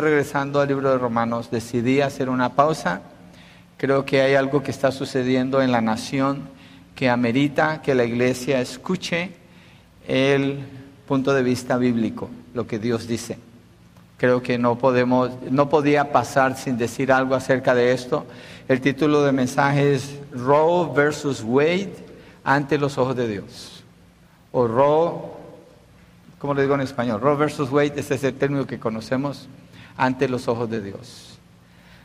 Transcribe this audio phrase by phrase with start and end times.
[0.00, 3.02] regresando al libro de Romanos, decidí hacer una pausa.
[3.76, 6.48] Creo que hay algo que está sucediendo en la nación
[6.94, 9.32] que amerita que la iglesia escuche
[10.06, 10.60] el
[11.06, 13.38] punto de vista bíblico, lo que Dios dice.
[14.16, 18.24] Creo que no podemos, no podía pasar sin decir algo acerca de esto.
[18.68, 21.94] El título del mensaje es Roe versus Wade
[22.44, 23.82] ante los ojos de Dios.
[24.52, 25.14] O Roe,
[26.38, 27.20] ¿cómo le digo en español?
[27.20, 29.48] Roe versus Wade, ese es el término que conocemos
[29.96, 31.38] ante los ojos de Dios.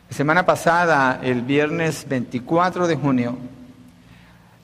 [0.09, 3.35] La semana pasada, el viernes 24 de junio,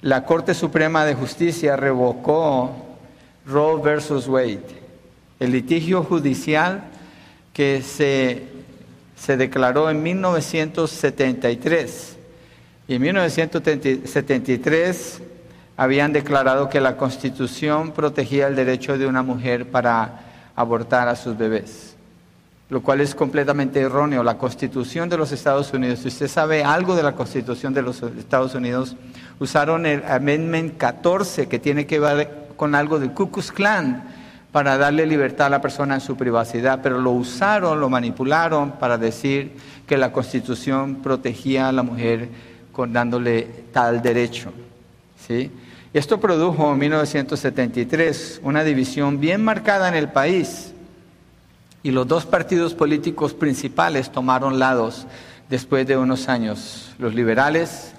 [0.01, 2.71] la Corte Suprema de Justicia revocó
[3.45, 4.61] Roe versus Wade,
[5.39, 6.83] el litigio judicial
[7.53, 8.43] que se,
[9.15, 12.17] se declaró en 1973.
[12.87, 15.21] Y en 1973
[15.77, 20.21] habían declarado que la Constitución protegía el derecho de una mujer para
[20.55, 21.94] abortar a sus bebés
[22.69, 24.23] lo cual es completamente erróneo.
[24.23, 28.01] La Constitución de los Estados Unidos, si usted sabe algo de la Constitución de los
[28.01, 28.95] Estados Unidos,
[29.39, 34.03] usaron el Amendment 14 que tiene que ver con algo del Ku Klux Klan
[34.51, 38.97] para darle libertad a la persona en su privacidad, pero lo usaron, lo manipularon para
[38.97, 39.51] decir
[39.85, 42.29] que la Constitución protegía a la mujer
[42.71, 44.53] con dándole tal derecho.
[45.27, 45.51] ¿sí?
[45.93, 50.73] Esto produjo en 1973 una división bien marcada en el país
[51.85, 55.05] y los dos partidos políticos principales tomaron lados
[55.51, 56.95] después de unos años.
[56.97, 57.93] Los liberales,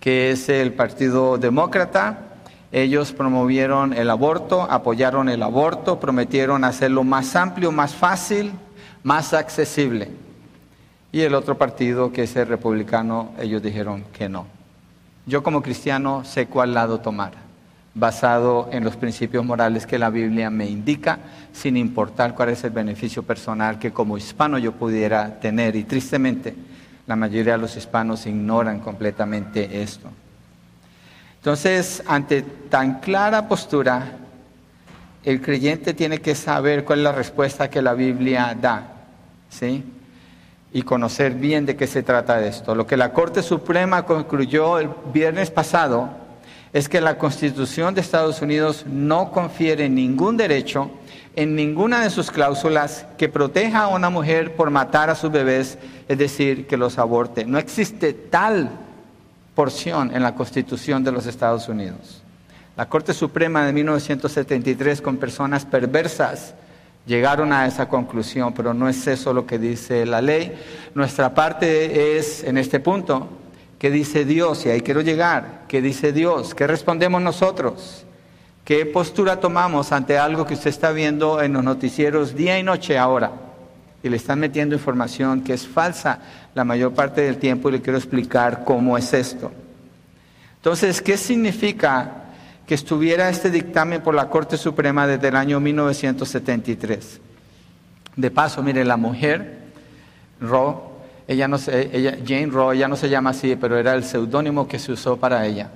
[0.00, 2.18] que es el Partido Demócrata,
[2.72, 8.52] ellos promovieron el aborto, apoyaron el aborto, prometieron hacerlo más amplio, más fácil,
[9.02, 10.10] más accesible.
[11.10, 14.44] Y el otro partido, que es el republicano, ellos dijeron que no.
[15.24, 17.41] Yo como cristiano sé cuál lado tomar
[17.94, 21.18] basado en los principios morales que la Biblia me indica,
[21.52, 25.76] sin importar cuál es el beneficio personal que como hispano yo pudiera tener.
[25.76, 26.54] Y tristemente,
[27.06, 30.08] la mayoría de los hispanos ignoran completamente esto.
[31.36, 34.12] Entonces, ante tan clara postura,
[35.24, 38.92] el creyente tiene que saber cuál es la respuesta que la Biblia da,
[39.50, 39.84] ¿sí?
[40.72, 42.74] Y conocer bien de qué se trata esto.
[42.74, 46.21] Lo que la Corte Suprema concluyó el viernes pasado
[46.72, 50.90] es que la Constitución de Estados Unidos no confiere ningún derecho
[51.36, 55.78] en ninguna de sus cláusulas que proteja a una mujer por matar a sus bebés,
[56.08, 57.44] es decir, que los aborte.
[57.44, 58.70] No existe tal
[59.54, 62.22] porción en la Constitución de los Estados Unidos.
[62.76, 66.54] La Corte Suprema de 1973 con personas perversas
[67.06, 70.54] llegaron a esa conclusión, pero no es eso lo que dice la ley.
[70.94, 73.28] Nuestra parte es, en este punto,
[73.82, 74.64] ¿Qué dice Dios?
[74.64, 75.62] Y ahí quiero llegar.
[75.66, 76.54] ¿Qué dice Dios?
[76.54, 78.04] ¿Qué respondemos nosotros?
[78.64, 82.96] ¿Qué postura tomamos ante algo que usted está viendo en los noticieros día y noche
[82.96, 83.32] ahora?
[84.00, 86.20] Y le están metiendo información que es falsa
[86.54, 89.50] la mayor parte del tiempo y le quiero explicar cómo es esto.
[90.58, 92.26] Entonces, ¿qué significa
[92.64, 97.20] que estuviera este dictamen por la Corte Suprema desde el año 1973?
[98.14, 99.72] De paso, mire, la mujer,
[100.40, 100.91] Ro,
[101.28, 104.66] ella no se, ella, Jane Roe, ella no se llama así, pero era el seudónimo
[104.66, 105.70] que se usó para ella.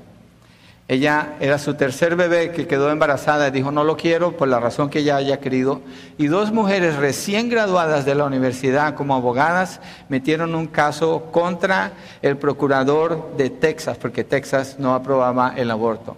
[0.88, 4.60] Ella era su tercer bebé que quedó embarazada y dijo, no lo quiero por la
[4.60, 5.80] razón que ella haya querido.
[6.16, 11.92] Y dos mujeres recién graduadas de la universidad como abogadas metieron un caso contra
[12.22, 16.16] el procurador de Texas, porque Texas no aprobaba el aborto.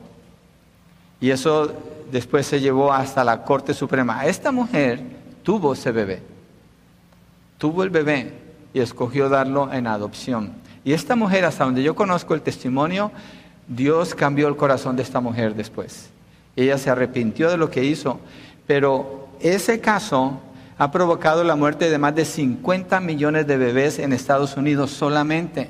[1.19, 1.73] Y eso
[2.13, 4.27] después se llevó hasta la Corte Suprema.
[4.27, 5.01] Esta mujer
[5.43, 6.23] tuvo ese bebé,
[7.57, 8.35] tuvo el bebé,
[8.79, 10.53] y escogió darlo en adopción.
[10.85, 13.11] Y esta mujer, hasta donde yo conozco el testimonio,
[13.67, 16.11] Dios cambió el corazón de esta mujer después.
[16.55, 18.21] Ella se arrepintió de lo que hizo,
[18.69, 20.41] pero ese caso
[20.79, 25.69] ha provocado la muerte de más de 50 millones de bebés en Estados Unidos solamente.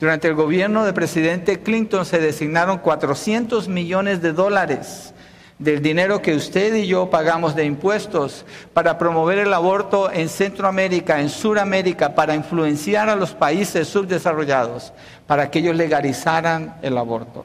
[0.00, 5.14] Durante el gobierno del presidente Clinton se designaron 400 millones de dólares
[5.58, 11.20] del dinero que usted y yo pagamos de impuestos para promover el aborto en Centroamérica,
[11.20, 14.92] en Suramérica, para influenciar a los países subdesarrollados,
[15.26, 17.44] para que ellos legalizaran el aborto.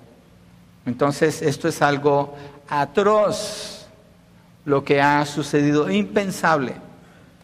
[0.86, 2.36] Entonces, esto es algo
[2.70, 3.88] atroz,
[4.66, 6.76] lo que ha sucedido, impensable,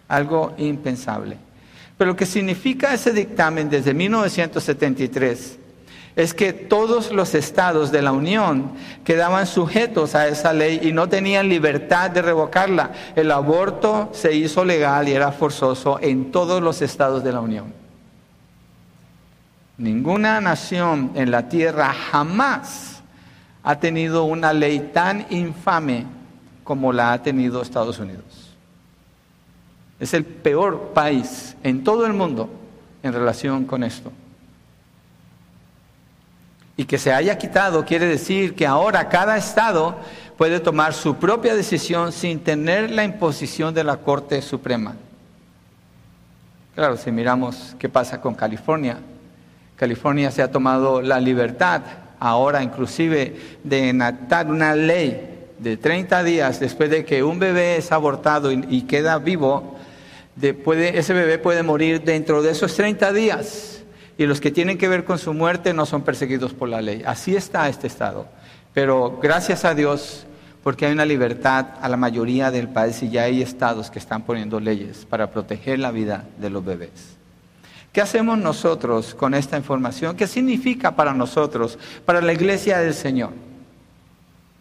[0.07, 1.37] algo impensable.
[1.97, 5.58] Pero lo que significa ese dictamen desde 1973
[6.19, 8.71] es que todos los estados de la Unión
[9.05, 12.91] quedaban sujetos a esa ley y no tenían libertad de revocarla.
[13.15, 17.73] El aborto se hizo legal y era forzoso en todos los estados de la Unión.
[19.77, 23.01] Ninguna nación en la tierra jamás
[23.63, 26.05] ha tenido una ley tan infame
[26.65, 28.57] como la ha tenido Estados Unidos.
[30.01, 32.49] Es el peor país en todo el mundo
[33.03, 34.11] en relación con esto.
[36.79, 39.97] Y que se haya quitado quiere decir que ahora cada estado
[40.37, 44.95] puede tomar su propia decisión sin tener la imposición de la Corte Suprema.
[46.75, 48.97] Claro, si miramos qué pasa con California,
[49.75, 51.81] California se ha tomado la libertad
[52.17, 57.91] ahora inclusive de enactar una ley de 30 días después de que un bebé es
[57.91, 59.75] abortado y, queda vivo,
[60.41, 63.78] ese bebé puede morir dentro de esos 30 días
[64.19, 67.03] y los que tienen que ver con su muerte no son perseguidos por la ley.
[67.05, 68.27] Así está este estado.
[68.73, 70.25] Pero gracias a Dios,
[70.61, 74.23] porque hay una libertad a la mayoría del país y ya hay estados que están
[74.23, 77.15] poniendo leyes para proteger la vida de los bebés.
[77.93, 80.17] ¿Qué hacemos nosotros con esta información?
[80.17, 83.31] ¿Qué significa para nosotros, para la iglesia del Señor?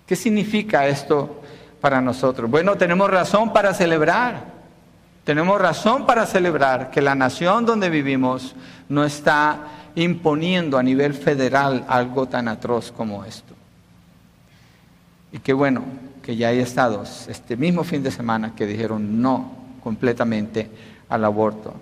[0.07, 1.43] ¿Qué significa esto
[1.81, 2.49] para nosotros?
[2.49, 4.58] Bueno, tenemos razón para celebrar.
[5.29, 8.55] Tenemos razón para celebrar que la nación donde vivimos
[8.89, 9.59] no está
[9.95, 13.53] imponiendo a nivel federal algo tan atroz como esto.
[15.31, 15.85] Y qué bueno
[16.23, 19.53] que ya hay estados este mismo fin de semana que dijeron no
[19.85, 20.71] completamente
[21.11, 21.75] al aborto.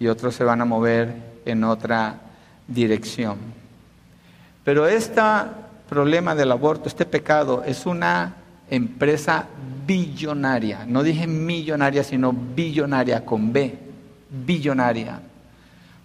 [0.00, 1.14] Y otros se van a mover
[1.44, 2.20] en otra
[2.66, 3.36] dirección.
[4.64, 5.20] Pero este
[5.90, 8.32] problema del aborto, este pecado, es una
[8.70, 9.46] empresa
[9.86, 10.84] billonaria.
[10.86, 13.78] No dije millonaria, sino billonaria con B.
[14.30, 15.20] Billonaria.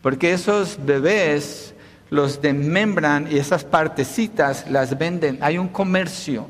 [0.01, 1.74] Porque esos bebés
[2.10, 5.39] los desmembran y esas partecitas las venden.
[5.42, 6.48] Hay un comercio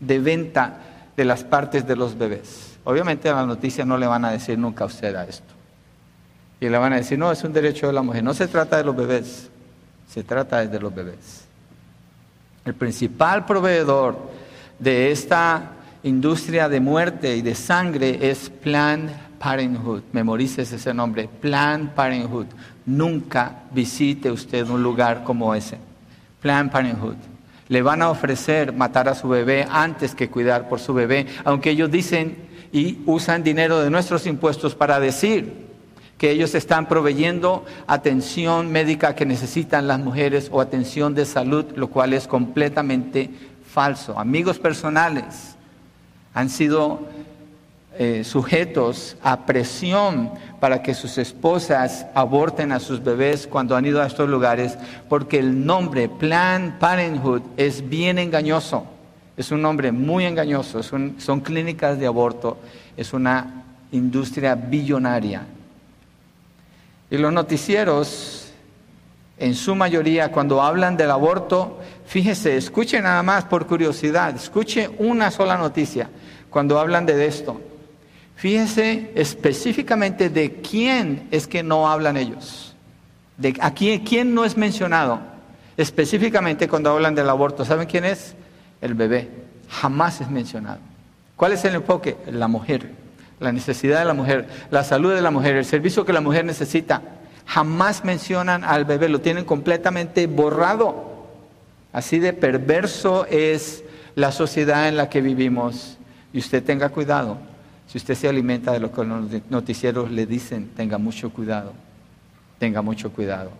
[0.00, 0.78] de venta
[1.16, 2.78] de las partes de los bebés.
[2.84, 5.54] Obviamente a la noticia no le van a decir nunca a usted a esto.
[6.60, 8.22] Y le van a decir, no, es un derecho de la mujer.
[8.22, 9.50] No se trata de los bebés,
[10.08, 11.44] se trata de los bebés.
[12.64, 14.30] El principal proveedor
[14.78, 20.02] de esta industria de muerte y de sangre es Planned Parenthood.
[20.12, 22.46] Memorices ese nombre, Planned Parenthood.
[22.84, 25.78] Nunca visite usted un lugar como ese.
[26.40, 27.16] Planned Parenthood.
[27.68, 31.70] Le van a ofrecer matar a su bebé antes que cuidar por su bebé, aunque
[31.70, 32.36] ellos dicen
[32.72, 35.66] y usan dinero de nuestros impuestos para decir
[36.18, 41.88] que ellos están proveyendo atención médica que necesitan las mujeres o atención de salud, lo
[41.88, 43.30] cual es completamente
[43.76, 44.18] falso.
[44.18, 45.54] Amigos personales
[46.32, 47.00] han sido
[47.98, 50.30] eh, sujetos a presión
[50.60, 54.78] para que sus esposas aborten a sus bebés cuando han ido a estos lugares,
[55.10, 58.86] porque el nombre Planned Parenthood es bien engañoso,
[59.36, 62.56] es un nombre muy engañoso, son clínicas de aborto,
[62.96, 63.62] es una
[63.92, 65.42] industria billonaria.
[67.10, 68.52] Y los noticieros,
[69.36, 75.30] en su mayoría, cuando hablan del aborto, fíjese, escuche nada más por curiosidad, escuche una
[75.30, 76.08] sola noticia
[76.50, 77.60] cuando hablan de esto.
[78.36, 82.74] Fíjense específicamente de quién es que no hablan ellos.
[83.38, 85.20] De a quién, no es mencionado.
[85.76, 87.64] Específicamente cuando hablan del aborto.
[87.64, 88.34] ¿Saben quién es?
[88.80, 89.28] El bebé.
[89.68, 90.78] Jamás es mencionado.
[91.34, 92.16] ¿Cuál es el enfoque?
[92.30, 92.92] La mujer.
[93.40, 94.48] La necesidad de la mujer.
[94.70, 95.56] La salud de la mujer.
[95.56, 97.02] El servicio que la mujer necesita.
[97.46, 99.08] Jamás mencionan al bebé.
[99.08, 101.15] Lo tienen completamente borrado.
[101.96, 103.82] Así de perverso es
[104.16, 105.96] la sociedad en la que vivimos.
[106.30, 107.38] Y usted tenga cuidado
[107.86, 111.72] si usted se alimenta de lo que los noticieros le dicen, tenga mucho cuidado,
[112.58, 113.50] tenga mucho cuidado.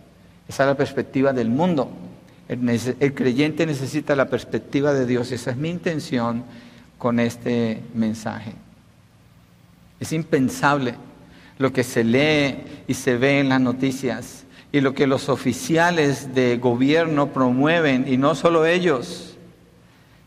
[0.47, 1.91] Esa es la perspectiva del mundo.
[2.47, 5.33] El, creyente necesita la perspectiva de Dios.
[5.33, 6.45] Esa es mi intención
[6.99, 8.53] con este mensaje.
[9.99, 10.95] Es impensable
[11.57, 16.35] lo que se lee y se ve en las noticias y lo que los oficiales
[16.35, 19.37] de gobierno promueven, y no solo ellos,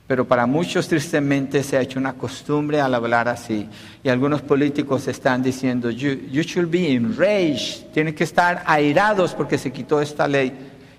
[0.09, 3.69] pero para muchos tristemente se ha hecho una costumbre al hablar así.
[4.01, 9.71] Y algunos políticos están diciendo, you, should be enraged, tienen que estar airados porque se
[9.71, 10.51] quitó esta ley.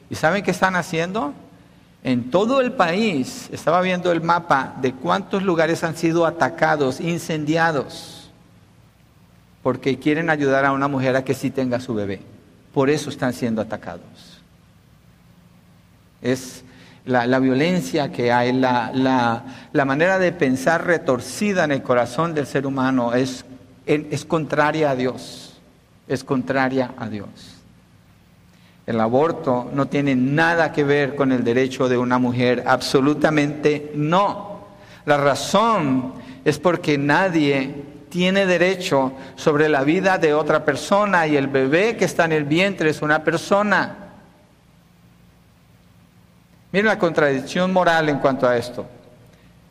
[0.09, 1.35] ¿Y saben qué están haciendo?
[2.05, 8.31] En todo el país, estaba viendo el mapa de cuántos lugares han sido atacados, incendiados,
[9.65, 12.21] porque quieren ayudar a una mujer a que sí tenga su bebé.
[12.73, 14.41] Por eso están siendo atacados.
[16.23, 16.65] Es
[17.05, 18.93] la, violencia que hay, la,
[19.73, 23.45] la, manera de pensar retorcida en el corazón del ser humano es,
[23.87, 25.59] es contraria a Dios,
[26.07, 27.29] es contraria a Dios.
[28.87, 34.61] El aborto no tiene nada que ver con el derecho de una mujer, absolutamente no.
[35.07, 41.47] La razón es porque nadie tiene derecho sobre la vida de otra persona y el
[41.47, 43.97] bebé que está en el vientre es una persona.
[46.73, 48.87] Miren la contradicción moral en cuanto a esto.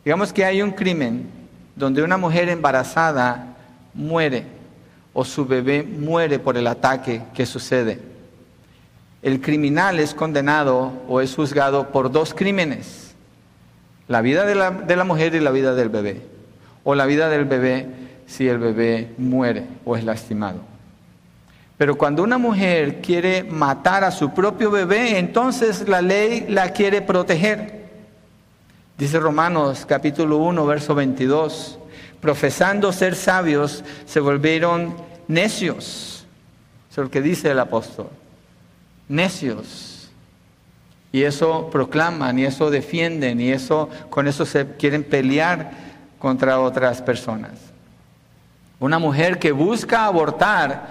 [0.03, 1.29] Digamos que hay un crimen
[1.75, 3.55] donde una mujer embarazada
[3.93, 4.45] muere
[5.13, 7.99] o su bebé muere por el ataque que sucede.
[9.21, 13.13] El criminal es condenado o es juzgado por dos crímenes,
[14.07, 16.21] la vida de la, de la mujer y la vida del bebé,
[16.85, 20.59] o la vida del bebé si el bebé muere o es lastimado.
[21.77, 27.01] Pero cuando una mujer quiere matar a su propio bebé, entonces la ley la quiere
[27.01, 27.87] proteger.
[28.97, 31.79] Dice Romanos capítulo 1, verso 22,
[32.21, 34.93] profesando ser sabios, se volvieron
[35.27, 36.25] necios.
[36.91, 38.09] Es lo que dice el apóstol.
[39.07, 40.11] Necios.
[41.11, 45.71] Y eso proclaman, y eso defienden, y eso con eso se quieren pelear
[46.19, 47.68] contra otras personas.
[48.79, 50.87] Una mujer que busca abortar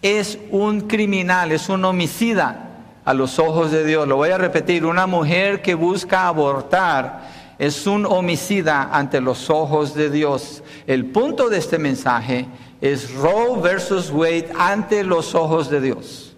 [0.00, 2.66] es un criminal, es un homicida
[3.04, 4.06] a los ojos de Dios.
[4.06, 7.26] Lo voy a repetir, una mujer que busca abortar
[7.58, 10.62] es un homicida ante los ojos de Dios.
[10.86, 12.46] El punto de este mensaje
[12.80, 16.36] es Roe versus Wade ante los ojos de Dios.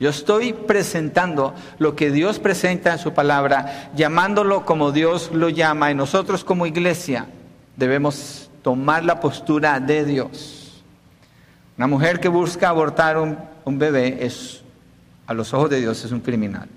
[0.00, 5.90] Yo estoy presentando lo que Dios presenta en su palabra, llamándolo como Dios lo llama,
[5.90, 7.26] y nosotros como iglesia
[7.76, 10.82] debemos tomar la postura de Dios.
[11.78, 14.60] Una mujer que busca abortar un, bebé es,
[15.26, 16.68] a los ojos de Dios, es un criminal.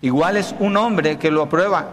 [0.00, 1.90] Igual es un hombre que lo aprueba,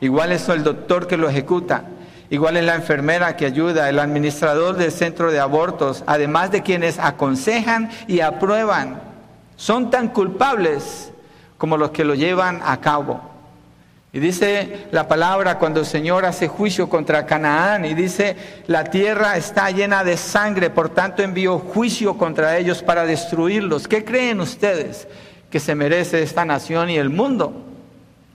[0.00, 1.84] igual es el doctor que lo ejecuta,
[2.30, 6.98] igual es la enfermera que ayuda, el administrador del centro de abortos, además de quienes
[6.98, 8.98] aconsejan y aprueban.
[9.56, 11.12] Son tan culpables
[11.58, 13.33] como los que lo llevan a cabo.
[14.14, 18.36] Y dice la palabra cuando el Señor hace juicio contra Canaán y dice,
[18.68, 23.88] la tierra está llena de sangre, por tanto envió juicio contra ellos para destruirlos.
[23.88, 25.08] ¿Qué creen ustedes
[25.50, 27.54] que se merece esta nación y el mundo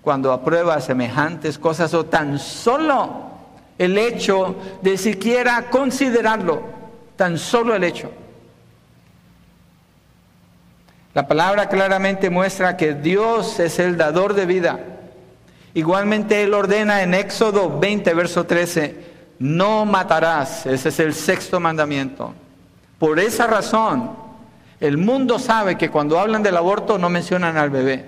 [0.01, 3.31] cuando aprueba semejantes cosas o tan solo
[3.77, 6.61] el hecho de siquiera considerarlo,
[7.15, 8.11] tan solo el hecho?
[11.13, 14.79] La palabra claramente muestra que Dios es el dador de vida
[15.79, 18.95] Igualmente Él ordena en Éxodo 20, verso 13,
[19.39, 20.65] no matarás.
[20.65, 22.33] Ese es el sexto mandamiento.
[22.97, 24.11] Por esa razón,
[24.81, 28.03] el mundo sabe que cuando hablan del aborto no mencionan al bebé,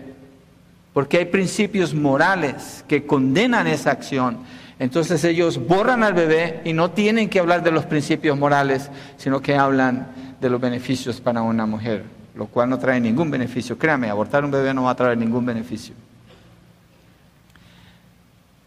[0.91, 4.39] porque hay principios morales que condenan esa acción.
[4.77, 9.41] Entonces ellos borran al bebé y no tienen que hablar de los principios morales, sino
[9.41, 10.09] que hablan
[10.41, 12.03] de los beneficios para una mujer,
[12.35, 13.77] lo cual no trae ningún beneficio.
[13.77, 15.95] Créame, abortar un bebé no va a traer ningún beneficio.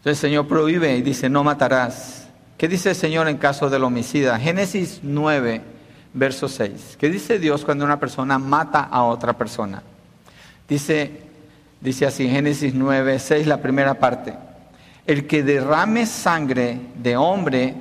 [0.05, 2.27] Entonces el Señor prohíbe y dice, no matarás.
[2.59, 4.37] ¿Qué dice el Señor en caso del homicida?
[4.37, 5.63] Génesis 9,
[6.13, 6.97] verso 6.
[6.99, 9.81] ¿Qué dice Dios cuando una persona mata a otra persona?
[10.69, 11.21] Dice,
[11.81, 14.35] dice así, Génesis 9, 6, la primera parte.
[15.07, 17.73] El que derrame sangre de hombre,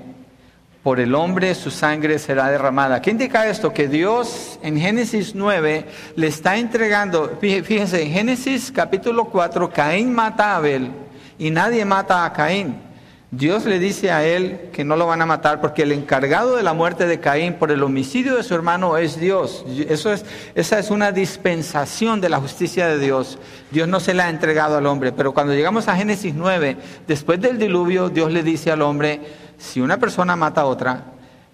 [0.82, 3.02] por el hombre su sangre será derramada.
[3.02, 3.70] ¿Qué indica esto?
[3.74, 5.84] Que Dios en Génesis 9
[6.16, 11.03] le está entregando, fíjense, en Génesis capítulo 4, Caín mata a Abel
[11.38, 12.76] y nadie mata a Caín.
[13.36, 16.62] Dios le dice a él que no lo van a matar porque el encargado de
[16.62, 19.64] la muerte de Caín por el homicidio de su hermano es Dios.
[19.88, 20.24] Eso es,
[20.54, 23.38] esa es una dispensación de la justicia de Dios.
[23.72, 25.10] Dios no se la ha entregado al hombre.
[25.10, 26.76] Pero cuando llegamos a Génesis 9,
[27.08, 29.20] después del diluvio, Dios le dice al hombre,
[29.58, 31.04] si una persona mata a otra,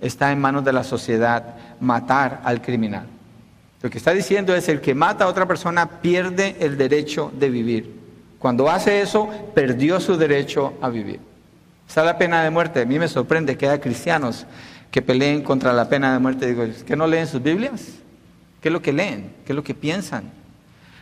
[0.01, 3.07] está en manos de la sociedad matar al criminal.
[3.81, 7.49] Lo que está diciendo es el que mata a otra persona pierde el derecho de
[7.49, 8.00] vivir.
[8.41, 11.21] Cuando hace eso, perdió su derecho a vivir.
[11.87, 12.81] Está la pena de muerte.
[12.81, 14.47] A mí me sorprende que haya cristianos
[14.91, 16.47] que peleen contra la pena de muerte.
[16.47, 17.83] Digo, ¿que no leen sus Biblias?
[18.63, 19.31] ¿Qué es lo que leen?
[19.45, 20.25] ¿Qué es lo que piensan?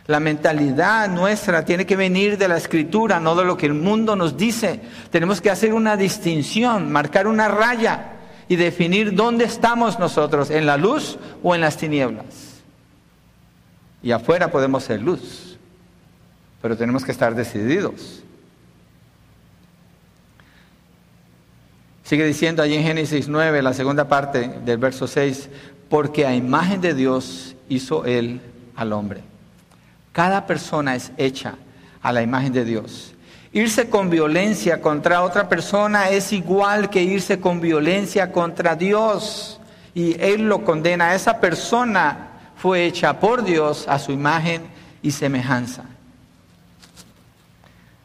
[0.07, 4.17] La mentalidad nuestra tiene que venir de la escritura, no de lo que el mundo
[4.17, 4.81] nos dice.
[5.09, 8.17] Tenemos que hacer una distinción, marcar una raya
[8.49, 12.25] y definir dónde estamos nosotros, en la luz o en las tinieblas.
[14.03, 15.48] Y afuera podemos ser luz
[16.61, 18.23] pero tenemos que estar decididos.
[22.03, 25.49] Sigue diciendo allí en Génesis 9, la segunda parte del verso 6,
[25.89, 28.41] porque a imagen de Dios hizo Él
[28.75, 29.21] al hombre.
[30.11, 31.55] Cada persona es hecha
[32.01, 33.13] a la imagen de Dios.
[33.51, 39.59] Irse con violencia contra otra persona es igual que irse con violencia contra Dios.
[39.95, 41.15] Y Él lo condena.
[41.15, 44.63] Esa persona fue hecha por Dios a su imagen
[45.01, 45.85] y semejanza.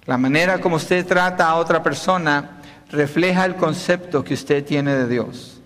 [0.07, 5.09] La manera como usted trata a otra persona refleja el concepto que usted tiene de
[5.09, 5.61] Dios.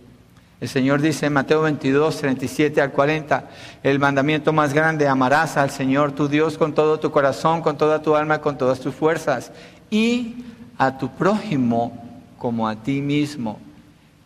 [0.61, 3.49] El Señor dice en Mateo 22, 37 al 40,
[3.83, 8.03] el mandamiento más grande, amarás al Señor tu Dios con todo tu corazón, con toda
[8.03, 9.53] tu alma, con todas tus fuerzas,
[9.91, 10.37] y
[10.79, 11.93] a tu prójimo
[12.39, 13.59] como a ti mismo.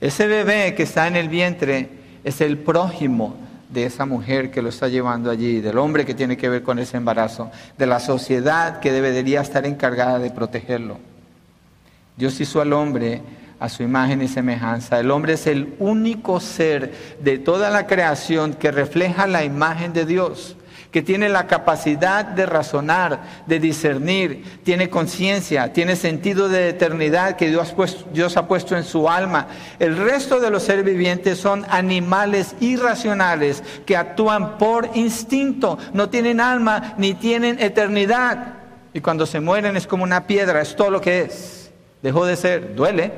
[0.00, 1.90] Ese bebé que está en el vientre
[2.24, 3.36] es el prójimo
[3.72, 6.78] de esa mujer que lo está llevando allí, del hombre que tiene que ver con
[6.78, 10.98] ese embarazo, de la sociedad que debería estar encargada de protegerlo.
[12.16, 13.22] Dios hizo al hombre
[13.58, 14.98] a su imagen y semejanza.
[14.98, 20.04] El hombre es el único ser de toda la creación que refleja la imagen de
[20.04, 20.56] Dios
[20.92, 27.48] que tiene la capacidad de razonar, de discernir, tiene conciencia, tiene sentido de eternidad que
[27.48, 29.48] Dios, ha puesto en su alma.
[29.78, 36.40] El resto de los seres vivientes son animales irracionales que actúan por instinto, no tienen
[36.40, 38.58] alma ni tienen eternidad.
[38.92, 41.70] Y cuando se mueren es como una piedra, es todo lo que es.
[42.02, 43.10] Dejó de ser, duele.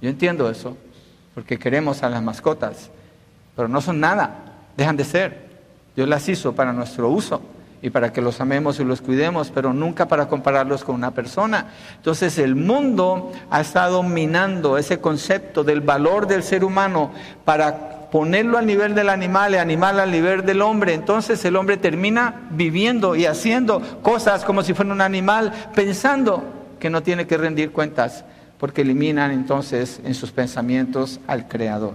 [0.00, 0.76] Yo entiendo eso,
[1.32, 2.90] porque queremos a las mascotas,
[3.54, 4.34] pero no son nada,
[4.76, 5.51] dejan de ser.
[5.94, 7.42] Dios las hizo para nuestro uso
[7.82, 11.66] y para que los amemos y los cuidemos, pero nunca para compararlos con una persona.
[11.96, 17.10] Entonces el mundo ha estado minando ese concepto del valor del ser humano
[17.44, 20.94] para ponerlo al nivel del animal y animal al nivel del hombre.
[20.94, 26.44] Entonces el hombre termina viviendo y haciendo cosas como si fuera un animal, pensando
[26.78, 28.24] que no tiene que rendir cuentas,
[28.58, 31.94] porque eliminan entonces en sus pensamientos al Creador.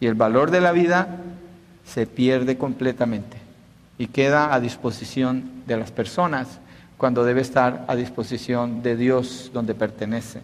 [0.00, 1.20] Y el valor de la vida
[1.84, 3.36] se pierde completamente
[3.98, 6.60] y queda a disposición de las personas
[6.96, 10.40] cuando debe estar a disposición de Dios donde pertenece.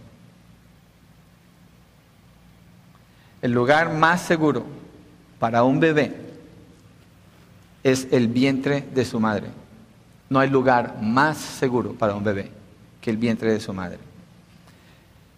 [3.43, 4.65] El lugar más seguro
[5.39, 6.15] para un bebé
[7.85, 9.49] es el vientre de su madre.
[10.29, 12.51] No hay lugar más seguro para un bebé
[13.01, 14.06] que el vientre de su madre.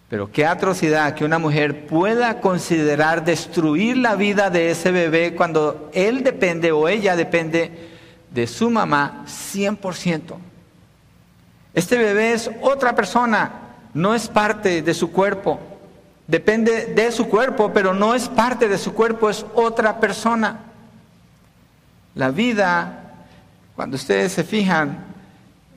[0.09, 5.91] Pero qué atrocidad que una mujer pueda considerar destruir la vida de ese bebé cuando
[5.93, 7.89] él depende o ella depende
[8.31, 10.35] de su mamá 100%.
[11.75, 13.51] Este bebé es otra persona,
[13.93, 15.59] no es parte de su cuerpo.
[16.25, 20.59] Depende de su cuerpo, pero no es parte de su cuerpo, es otra persona.
[22.15, 23.25] La vida,
[23.75, 25.05] cuando ustedes se fijan,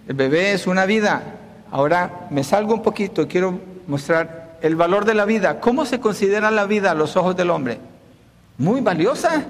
[0.09, 1.23] el bebé es una vida.
[1.71, 5.61] Ahora me salgo un poquito, quiero mostrar el valor de la vida.
[5.61, 7.79] ¿Cómo se considera la vida a los ojos del hombre?
[8.59, 9.45] Muy valiosa.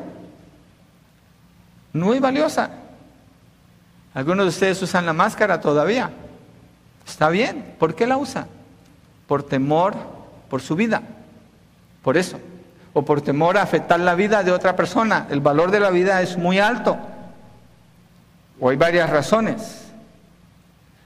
[1.92, 2.70] Muy valiosa.
[4.14, 6.10] Algunos de ustedes usan la máscara todavía.
[7.06, 7.74] Está bien.
[7.78, 8.46] ¿Por qué la usan?
[9.26, 9.94] Por temor
[10.48, 11.02] por su vida.
[12.02, 12.38] Por eso.
[12.94, 15.26] O por temor a afectar la vida de otra persona.
[15.30, 16.96] El valor de la vida es muy alto.
[18.60, 19.81] O hay varias razones.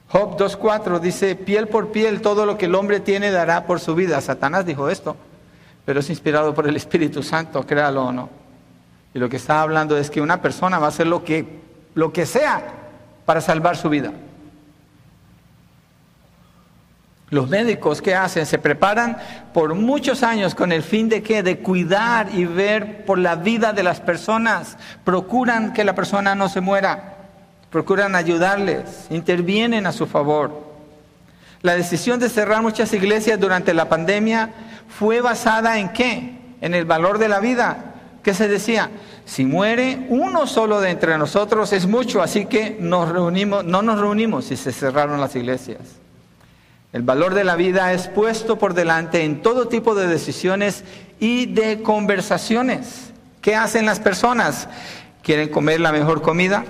[0.08, 3.94] Job 2.4 dice, piel por piel, todo lo que el hombre tiene dará por su
[3.94, 4.20] vida.
[4.20, 5.16] Satanás dijo esto,
[5.84, 8.28] pero es inspirado por el Espíritu Santo, créalo o no.
[9.14, 11.60] Y lo que está hablando es que una persona va a hacer lo que,
[11.94, 12.62] lo que sea
[13.24, 14.12] para salvar su vida.
[17.30, 18.46] Los médicos, ¿qué hacen?
[18.46, 19.18] Se preparan
[19.52, 21.42] por muchos años con el fin de qué?
[21.42, 24.76] De cuidar y ver por la vida de las personas.
[25.02, 27.15] Procuran que la persona no se muera
[27.70, 30.66] procuran ayudarles, intervienen a su favor.
[31.62, 34.50] La decisión de cerrar muchas iglesias durante la pandemia
[34.88, 36.38] fue basada en qué?
[36.60, 37.94] En el valor de la vida.
[38.22, 38.90] ¿Qué se decía?
[39.24, 44.00] Si muere uno solo de entre nosotros es mucho, así que nos reunimos, no nos
[44.00, 45.80] reunimos y se cerraron las iglesias.
[46.92, 50.84] El valor de la vida es puesto por delante en todo tipo de decisiones
[51.18, 53.12] y de conversaciones.
[53.42, 54.68] ¿Qué hacen las personas?
[55.22, 56.64] ¿Quieren comer la mejor comida?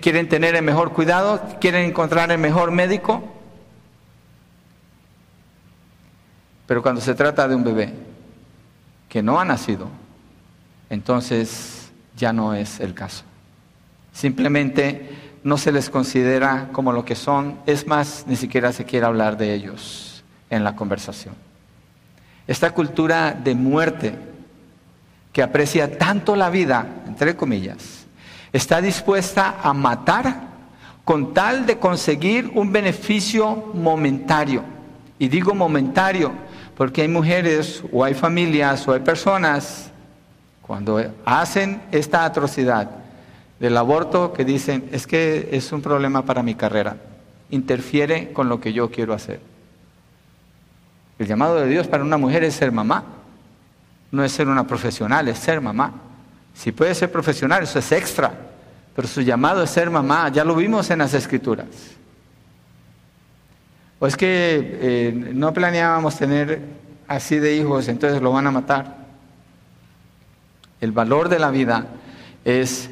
[0.00, 3.22] Quieren tener el mejor cuidado, quieren encontrar el mejor médico.
[6.66, 7.92] Pero cuando se trata de un bebé
[9.08, 9.88] que no ha nacido,
[10.90, 13.24] entonces ya no es el caso.
[14.12, 15.08] Simplemente
[15.44, 19.36] no se les considera como lo que son, es más, ni siquiera se quiere hablar
[19.36, 21.34] de ellos en la conversación.
[22.46, 24.14] Esta cultura de muerte
[25.32, 27.97] que aprecia tanto la vida, entre comillas,
[28.52, 30.48] Está dispuesta a matar
[31.04, 34.62] con tal de conseguir un beneficio momentario.
[35.18, 36.32] Y digo momentario
[36.76, 39.90] porque hay mujeres o hay familias o hay personas
[40.62, 42.90] cuando hacen esta atrocidad
[43.58, 46.96] del aborto que dicen es que es un problema para mi carrera,
[47.50, 49.40] interfiere con lo que yo quiero hacer.
[51.18, 53.04] El llamado de Dios para una mujer es ser mamá,
[54.12, 55.92] no es ser una profesional, es ser mamá.
[56.58, 58.32] Si puede ser profesional, eso es extra,
[58.96, 61.68] pero su llamado es ser mamá, ya lo vimos en las escrituras.
[64.00, 66.60] O es que eh, no planeábamos tener
[67.06, 68.96] así de hijos, entonces lo van a matar.
[70.80, 71.86] El valor de la vida
[72.44, 72.90] es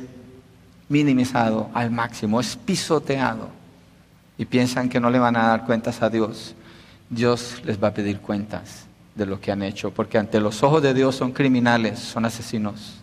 [0.89, 3.49] minimizado al máximo, es pisoteado.
[4.39, 6.55] Y piensan que no le van a dar cuentas a Dios.
[7.11, 8.85] Dios les va a pedir cuentas.
[9.17, 13.03] de lo que han hecho, porque ante los ojos de Dios son criminales, son asesinos.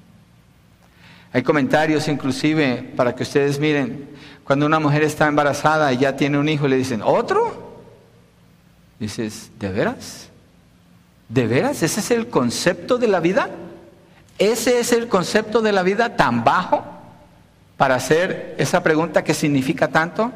[1.34, 4.08] Hay comentarios inclusive para que ustedes miren,
[4.44, 7.74] cuando una mujer está embarazada y ya tiene un hijo, le dicen, ¿otro?
[9.00, 10.30] Dices, ¿de veras?
[11.28, 11.82] ¿De veras?
[11.82, 13.50] ¿Ese es el concepto de la vida?
[14.38, 16.84] ¿Ese es el concepto de la vida tan bajo
[17.78, 20.32] para hacer esa pregunta que significa tanto?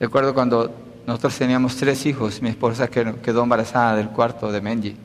[0.00, 0.74] Recuerdo cuando
[1.06, 4.96] nosotros teníamos tres hijos, mi esposa quedó embarazada del cuarto de Menji.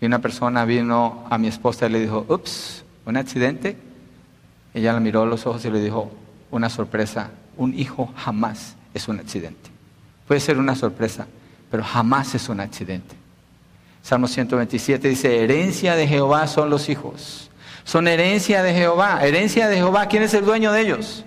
[0.00, 3.76] Y una persona vino a mi esposa y le dijo, ups, un accidente.
[4.74, 6.10] Ella le miró a los ojos y le dijo,
[6.50, 9.70] una sorpresa, un hijo jamás es un accidente.
[10.28, 11.26] Puede ser una sorpresa,
[11.70, 13.14] pero jamás es un accidente.
[14.02, 17.50] Salmo 127 dice, herencia de Jehová son los hijos.
[17.84, 19.20] Son herencia de Jehová.
[19.22, 21.24] Herencia de Jehová, ¿quién es el dueño de ellos?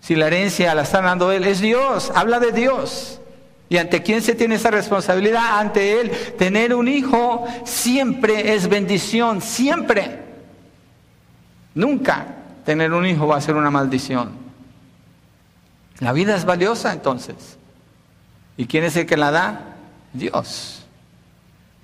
[0.00, 3.20] Si la herencia la está dando Él, es Dios, habla de Dios.
[3.72, 5.58] ¿Y ante quién se tiene esa responsabilidad?
[5.58, 6.10] Ante Él.
[6.36, 10.18] Tener un hijo siempre es bendición, siempre.
[11.74, 12.26] Nunca
[12.66, 14.32] tener un hijo va a ser una maldición.
[16.00, 17.56] La vida es valiosa entonces.
[18.58, 19.60] ¿Y quién es el que la da?
[20.12, 20.84] Dios.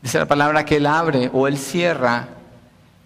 [0.02, 2.28] Dice la palabra que Él abre o Él cierra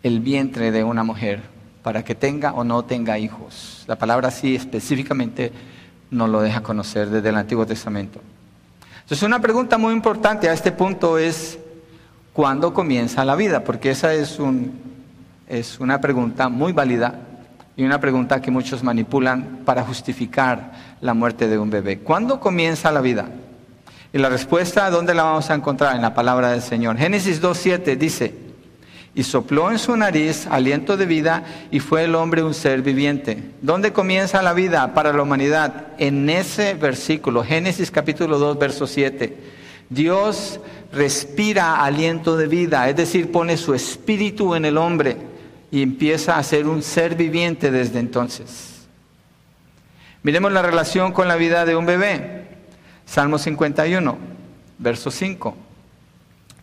[0.03, 1.41] el vientre de una mujer
[1.85, 3.85] para que tenga o no tenga hijos.
[3.87, 5.53] La palabra así específicamente
[6.11, 8.21] nos lo deja conocer desde el Antiguo Testamento.
[9.03, 11.59] Entonces una pregunta muy importante a este punto es,
[12.33, 13.65] ¿cuándo comienza la vida?
[13.65, 14.73] Porque esa es, un,
[15.49, 17.15] es una pregunta muy válida
[17.77, 21.99] y una pregunta que muchos manipulan para justificar la muerte de un bebé.
[21.99, 23.29] ¿Cuándo comienza la vida?
[24.13, 25.97] Y la respuesta, ¿dónde la vamos a encontrar?
[25.97, 26.97] En la palabra del Señor.
[26.99, 28.52] Génesis 2.7 dice,
[29.15, 33.43] y sopló en su nariz aliento de vida y fue el hombre un ser viviente.
[33.61, 35.89] ¿Dónde comienza la vida para la humanidad?
[35.99, 39.37] En ese versículo, Génesis capítulo 2, verso 7.
[39.91, 40.61] Dios
[40.93, 45.19] respira aliento de vida, es decir, pone su espíritu en el hombre
[45.71, 48.87] y empieza a ser un ser viviente desde entonces.
[50.23, 52.47] Miremos la relación con la vida de un bebé.
[53.05, 54.17] Salmo 51,
[54.79, 55.57] verso 5.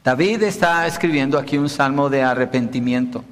[0.10, 3.24] David está escribiendo aquí un salmo de arrepentimiento,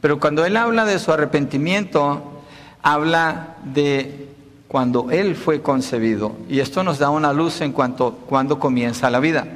[0.00, 2.42] pero cuando él habla de su arrepentimiento,
[2.82, 4.30] habla de
[4.66, 9.20] cuando él fue concebido, y esto nos da una luz en cuanto cuando comienza la
[9.20, 9.46] vida.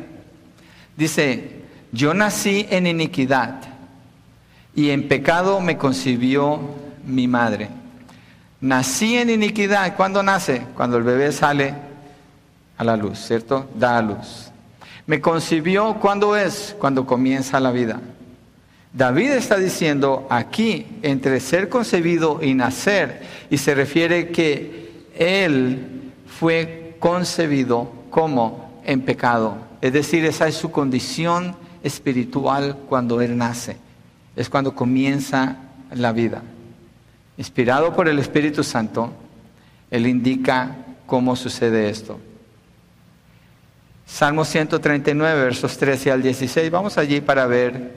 [0.97, 3.57] Dice, yo nací en iniquidad
[4.73, 6.61] y en pecado me concibió
[7.05, 7.71] mi madre.
[8.61, 10.65] Nací en iniquidad, ¿cuándo nace?
[10.77, 11.75] Cuando el bebé sale
[12.77, 13.69] a la luz, ¿cierto?
[13.75, 14.48] Da a luz.
[15.09, 17.99] Me concibió cuando es, cuando comienza la vida.
[18.93, 26.97] David está diciendo aquí, entre ser concebido y nacer, y se refiere que él fue
[26.99, 29.57] concebido como en pecado.
[29.81, 33.79] Es decir, esa es su condición espiritual cuando él nace.
[34.37, 35.57] Es cuando comienza
[35.91, 36.43] la vida.
[37.39, 39.11] Inspirado por el Espíritu Santo,
[39.91, 42.21] él indica cómo sucede esto.
[44.09, 46.71] Salmo 139, versos 13 al 16.
[46.71, 47.93] Vamos allí para ver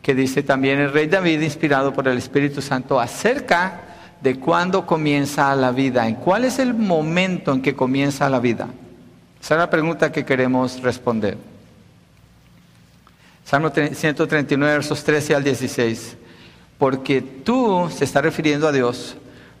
[0.00, 3.82] qué dice también el rey David, inspirado por el Espíritu Santo, acerca
[4.22, 8.68] de cuándo comienza la vida, en cuál es el momento en que comienza la vida.
[9.42, 11.36] Esa es la pregunta que queremos responder.
[13.44, 16.16] Salmo 139, versos 13 al 16.
[16.78, 19.16] Porque tú, se está refiriendo a Dios,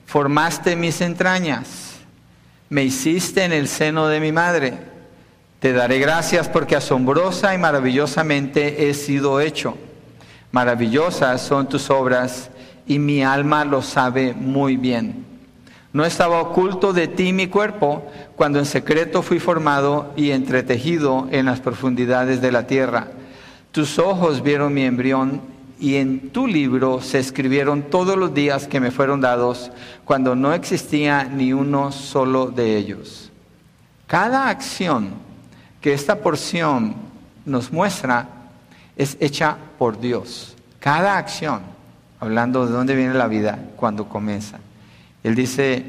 [0.06, 1.96] formaste mis entrañas,
[2.70, 4.95] me hiciste en el seno de mi madre.
[5.60, 9.76] Te daré gracias porque asombrosa y maravillosamente he sido hecho.
[10.52, 12.50] Maravillosas son tus obras
[12.86, 15.24] y mi alma lo sabe muy bien.
[15.94, 21.46] No estaba oculto de ti mi cuerpo cuando en secreto fui formado y entretejido en
[21.46, 23.08] las profundidades de la tierra.
[23.72, 25.40] Tus ojos vieron mi embrión
[25.80, 29.70] y en tu libro se escribieron todos los días que me fueron dados
[30.04, 33.30] cuando no existía ni uno solo de ellos.
[34.06, 35.25] Cada acción
[35.86, 36.96] que esta porción
[37.44, 38.26] nos muestra
[38.96, 40.56] es hecha por Dios.
[40.80, 41.60] Cada acción,
[42.18, 44.58] hablando de dónde viene la vida, cuando comienza.
[45.22, 45.84] Él dice,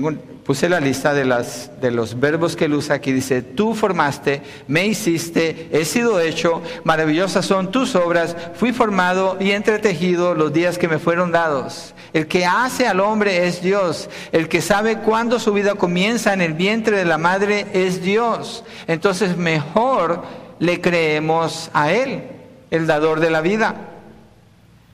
[0.00, 3.12] puse la lista de, las, de los verbos que él usa aquí.
[3.12, 9.50] Dice, tú formaste, me hiciste, he sido hecho, maravillosas son tus obras, fui formado y
[9.50, 11.94] entretejido los días que me fueron dados.
[12.14, 14.08] El que hace al hombre es Dios.
[14.32, 18.64] El que sabe cuándo su vida comienza en el vientre de la madre es Dios.
[18.86, 20.22] Entonces mejor
[20.58, 22.22] le creemos a Él,
[22.70, 23.74] el dador de la vida.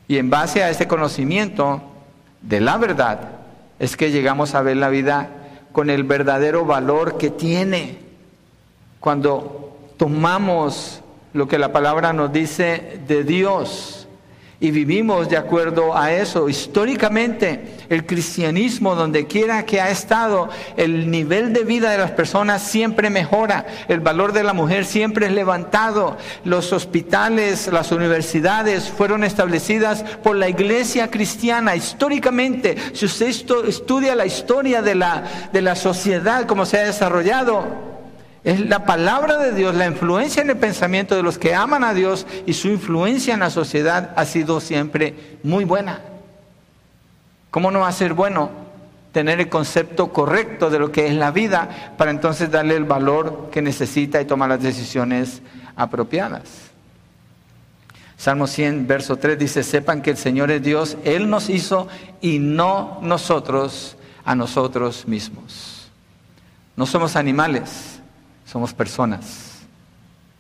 [0.07, 1.83] Y en base a este conocimiento
[2.41, 3.38] de la verdad
[3.79, 5.31] es que llegamos a ver la vida
[5.73, 7.99] con el verdadero valor que tiene.
[9.01, 13.98] Cuando tomamos lo que la palabra nos dice de Dios,
[14.61, 16.49] y vivimos de acuerdo a eso.
[16.49, 22.63] Históricamente, el cristianismo, donde quiera que ha estado, el nivel de vida de las personas
[22.63, 26.17] siempre mejora, el valor de la mujer siempre es levantado.
[26.45, 31.77] Los hospitales, las universidades fueron establecidas por la iglesia cristiana.
[31.77, 37.88] Históricamente, si usted estudia la historia de la, de la sociedad, cómo se ha desarrollado,
[38.49, 41.93] es la palabra de Dios, la influencia en el pensamiento de los que aman a
[41.93, 46.01] Dios y su influencia en la sociedad ha sido siempre muy buena.
[47.51, 48.49] ¿Cómo no va a ser bueno
[49.13, 53.51] tener el concepto correcto de lo que es la vida para entonces darle el valor
[53.53, 55.43] que necesita y tomar las decisiones
[55.77, 56.71] apropiadas?
[58.17, 61.87] Salmo 100, verso 3 dice, sepan que el Señor es Dios, Él nos hizo
[62.23, 65.91] y no nosotros a nosotros mismos.
[66.77, 67.98] No somos animales
[68.51, 69.59] somos personas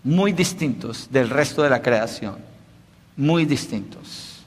[0.02, 2.36] muy distintos del resto de la creación,
[3.16, 4.46] muy distintos.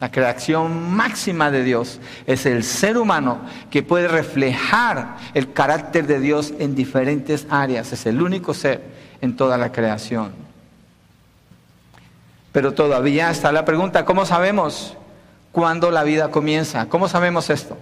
[0.00, 6.20] La creación máxima de Dios es el ser humano que puede reflejar el carácter de
[6.20, 7.92] Dios en diferentes áreas.
[7.92, 8.80] Es el único ser
[9.20, 10.30] en toda la creación.
[12.52, 14.96] Pero todavía está la pregunta, ¿cómo sabemos
[15.50, 16.88] cuándo la vida comienza?
[16.88, 17.76] ¿Cómo sabemos esto?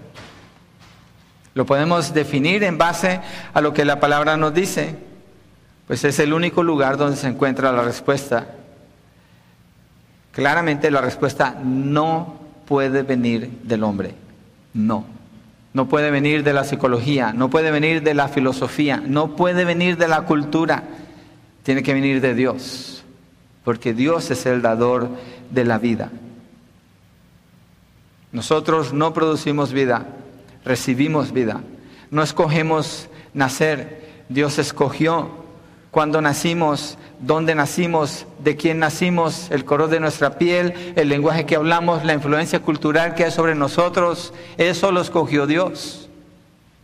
[1.56, 3.18] Lo podemos definir en base
[3.54, 4.94] a lo que la palabra nos dice,
[5.86, 8.46] pues es el único lugar donde se encuentra la respuesta.
[10.32, 12.34] Claramente la respuesta no
[12.66, 14.14] puede venir del hombre,
[14.74, 15.06] no.
[15.72, 19.96] No puede venir de la psicología, no puede venir de la filosofía, no puede venir
[19.96, 20.82] de la cultura,
[21.62, 23.02] tiene que venir de Dios,
[23.64, 25.08] porque Dios es el dador
[25.50, 26.10] de la vida.
[28.30, 30.06] Nosotros no producimos vida,
[30.66, 31.62] recibimos vida.
[32.10, 35.30] No escogemos nacer, Dios escogió
[35.90, 41.56] cuando nacimos, dónde nacimos, de quién nacimos, el color de nuestra piel, el lenguaje que
[41.56, 46.10] hablamos, la influencia cultural que hay sobre nosotros, eso lo escogió Dios.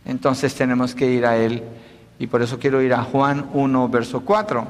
[0.05, 1.61] Entonces tenemos que ir a Él.
[2.17, 4.65] Y por eso quiero ir a Juan 1, verso 4.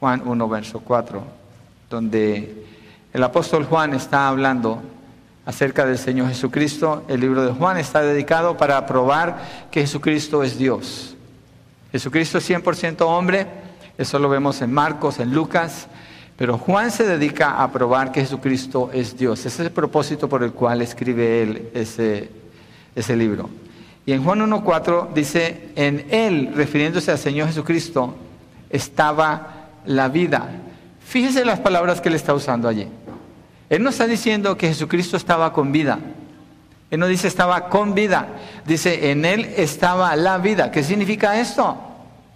[0.00, 1.22] Juan 1, verso 4,
[1.90, 2.64] donde
[3.12, 4.82] el apóstol Juan está hablando
[5.46, 7.04] acerca del Señor Jesucristo.
[7.08, 11.14] El libro de Juan está dedicado para probar que Jesucristo es Dios.
[11.92, 13.46] Jesucristo es 100% hombre,
[13.96, 15.86] eso lo vemos en Marcos, en Lucas,
[16.36, 19.40] pero Juan se dedica a probar que Jesucristo es Dios.
[19.40, 22.30] Ese es el propósito por el cual escribe él ese,
[22.96, 23.48] ese libro.
[24.06, 28.16] Y en Juan 1.4 dice, en él, refiriéndose al Señor Jesucristo,
[28.68, 30.48] estaba la vida.
[31.00, 32.88] Fíjese las palabras que él está usando allí.
[33.70, 35.98] Él no está diciendo que Jesucristo estaba con vida.
[36.90, 38.28] Él no dice estaba con vida.
[38.66, 40.70] Dice, en Él estaba la vida.
[40.70, 41.76] ¿Qué significa esto?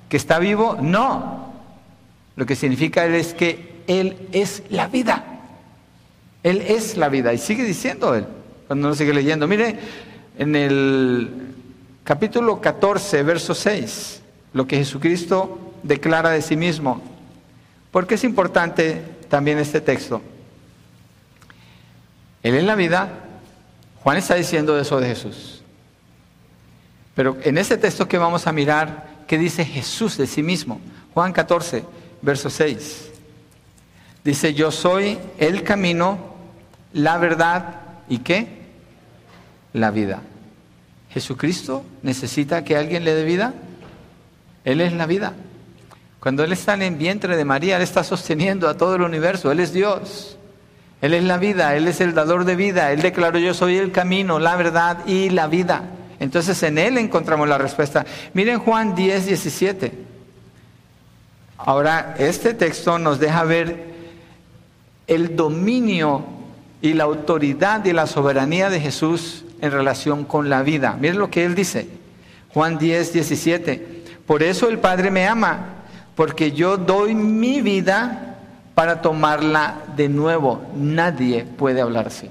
[0.09, 0.77] ¿Que está vivo?
[0.81, 1.53] No.
[2.35, 5.25] Lo que significa es que Él es la vida.
[6.43, 7.33] Él es la vida.
[7.33, 8.27] Y sigue diciendo Él,
[8.67, 9.47] cuando uno sigue leyendo.
[9.47, 9.79] Mire,
[10.39, 11.31] en el
[12.05, 14.23] capítulo 14, verso 6,
[14.55, 17.01] lo que Jesucristo declara de sí mismo.
[17.91, 20.23] ¿Por qué es importante también este texto?
[22.43, 23.09] Él es la vida.
[24.03, 25.63] Juan está diciendo eso de Jesús.
[27.15, 30.81] Pero en ese texto que vamos a mirar, ¿qué dice Jesús de sí mismo?
[31.15, 31.85] Juan 14,
[32.23, 33.11] verso 6.
[34.25, 36.19] Dice, yo soy el camino,
[36.93, 38.47] la verdad y qué?
[39.73, 40.23] La vida.
[41.11, 43.55] ¿Jesucristo necesita que alguien le dé vida?
[44.65, 45.35] Él es la vida.
[46.21, 49.51] Cuando Él está en el vientre de María, Él está sosteniendo a todo el universo.
[49.51, 50.38] Él es Dios.
[51.01, 52.93] Él es la vida, Él es el dador de vida.
[52.93, 55.83] Él declaró, yo soy el camino, la verdad y la vida.
[56.21, 58.05] Entonces en Él encontramos la respuesta.
[58.35, 59.93] Miren Juan 10, 17.
[61.59, 63.89] Ahora, este texto nos deja ver
[65.07, 66.25] el dominio
[66.81, 70.97] y la autoridad y la soberanía de Jesús en relación con la vida.
[71.01, 71.89] Miren lo que Él dice.
[72.55, 74.05] Juan 10, 17.
[74.27, 75.75] Por eso el Padre me ama,
[76.15, 78.28] porque yo doy mi vida
[78.79, 80.63] para tomarla de nuevo.
[80.77, 82.31] Nadie puede hablar así,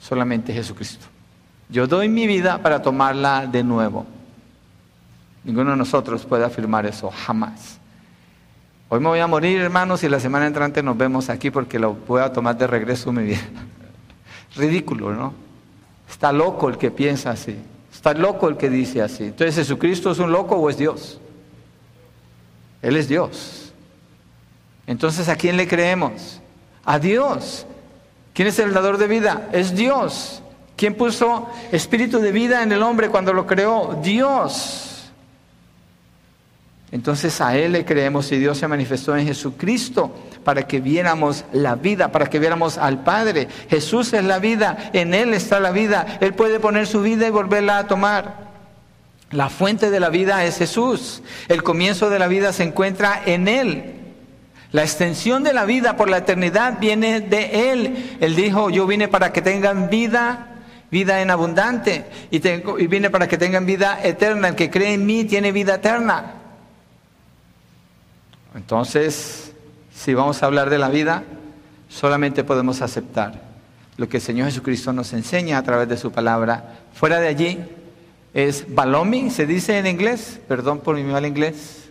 [0.00, 1.04] solamente Jesucristo.
[1.68, 4.06] Yo doy mi vida para tomarla de nuevo.
[5.44, 7.76] Ninguno de nosotros puede afirmar eso, jamás.
[8.88, 11.92] Hoy me voy a morir, hermanos, y la semana entrante nos vemos aquí porque lo
[11.92, 13.42] voy a tomar de regreso mi vida.
[14.56, 15.34] Ridículo, ¿no?
[16.08, 17.54] Está loco el que piensa así.
[17.92, 19.24] Está loco el que dice así.
[19.24, 21.20] Entonces, ¿Jesucristo es un loco o es Dios?
[22.80, 23.65] Él es Dios.
[24.86, 26.40] Entonces, ¿a quién le creemos?
[26.84, 27.66] A Dios.
[28.32, 29.48] ¿Quién es el dador de vida?
[29.52, 30.42] Es Dios.
[30.76, 33.98] ¿Quién puso espíritu de vida en el hombre cuando lo creó?
[34.02, 35.10] Dios.
[36.92, 41.74] Entonces a Él le creemos y Dios se manifestó en Jesucristo para que viéramos la
[41.74, 43.48] vida, para que viéramos al Padre.
[43.68, 46.18] Jesús es la vida, en Él está la vida.
[46.20, 48.46] Él puede poner su vida y volverla a tomar.
[49.30, 51.22] La fuente de la vida es Jesús.
[51.48, 54.05] El comienzo de la vida se encuentra en Él.
[54.72, 58.16] La extensión de la vida por la eternidad viene de Él.
[58.20, 60.56] Él dijo, yo vine para que tengan vida,
[60.90, 64.48] vida en abundante, y, tengo, vine para que tengan vida eterna.
[64.48, 66.34] El que cree en mí tiene vida eterna.
[68.54, 69.52] Entonces,
[69.94, 71.22] si vamos a hablar de la vida,
[71.88, 73.42] solamente podemos aceptar
[73.96, 76.80] lo que el Señor Jesucristo nos enseña a través de su palabra.
[76.92, 77.58] Fuera de allí
[78.34, 81.85] es balomi, se dice en inglés, perdón por mi mal inglés,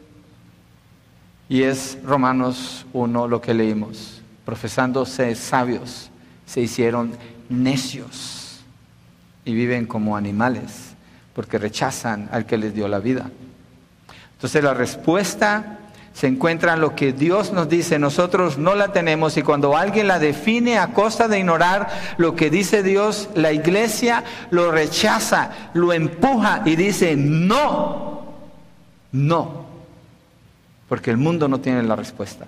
[1.47, 4.21] y es Romanos 1 lo que leímos.
[4.45, 6.09] Profesándose sabios,
[6.45, 7.13] se hicieron
[7.49, 8.61] necios
[9.43, 10.95] y viven como animales
[11.33, 13.29] porque rechazan al que les dio la vida.
[14.33, 15.79] Entonces la respuesta
[16.13, 20.07] se encuentra en lo que Dios nos dice, nosotros no la tenemos y cuando alguien
[20.07, 25.91] la define a costa de ignorar lo que dice Dios, la iglesia lo rechaza, lo
[25.91, 28.23] empuja y dice, no,
[29.11, 29.64] no,
[30.87, 32.45] porque el mundo no tiene la respuesta.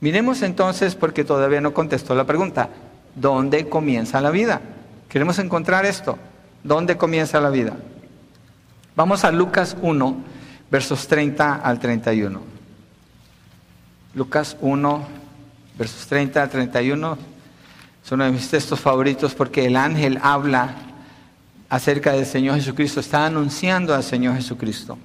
[0.00, 2.68] Miremos entonces, porque todavía no contestó la pregunta,
[3.14, 4.60] ¿dónde comienza la vida?
[5.08, 6.18] Queremos encontrar esto,
[6.62, 7.76] ¿dónde comienza la vida?
[8.96, 10.34] Vamos a Lucas 1
[10.74, 12.40] versos 30 al 31.
[14.14, 15.06] Lucas 1,
[15.78, 17.18] versos 30 al 31,
[18.02, 20.74] son uno de mis textos favoritos porque el ángel habla
[21.68, 24.98] acerca del Señor Jesucristo, está anunciando al Señor Jesucristo.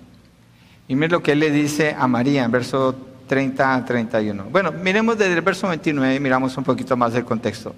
[0.89, 2.95] Y mire lo que él le dice a María en verso
[3.27, 4.45] 30 al 31.
[4.51, 7.75] Bueno, miremos desde el verso 29 y miramos un poquito más del contexto.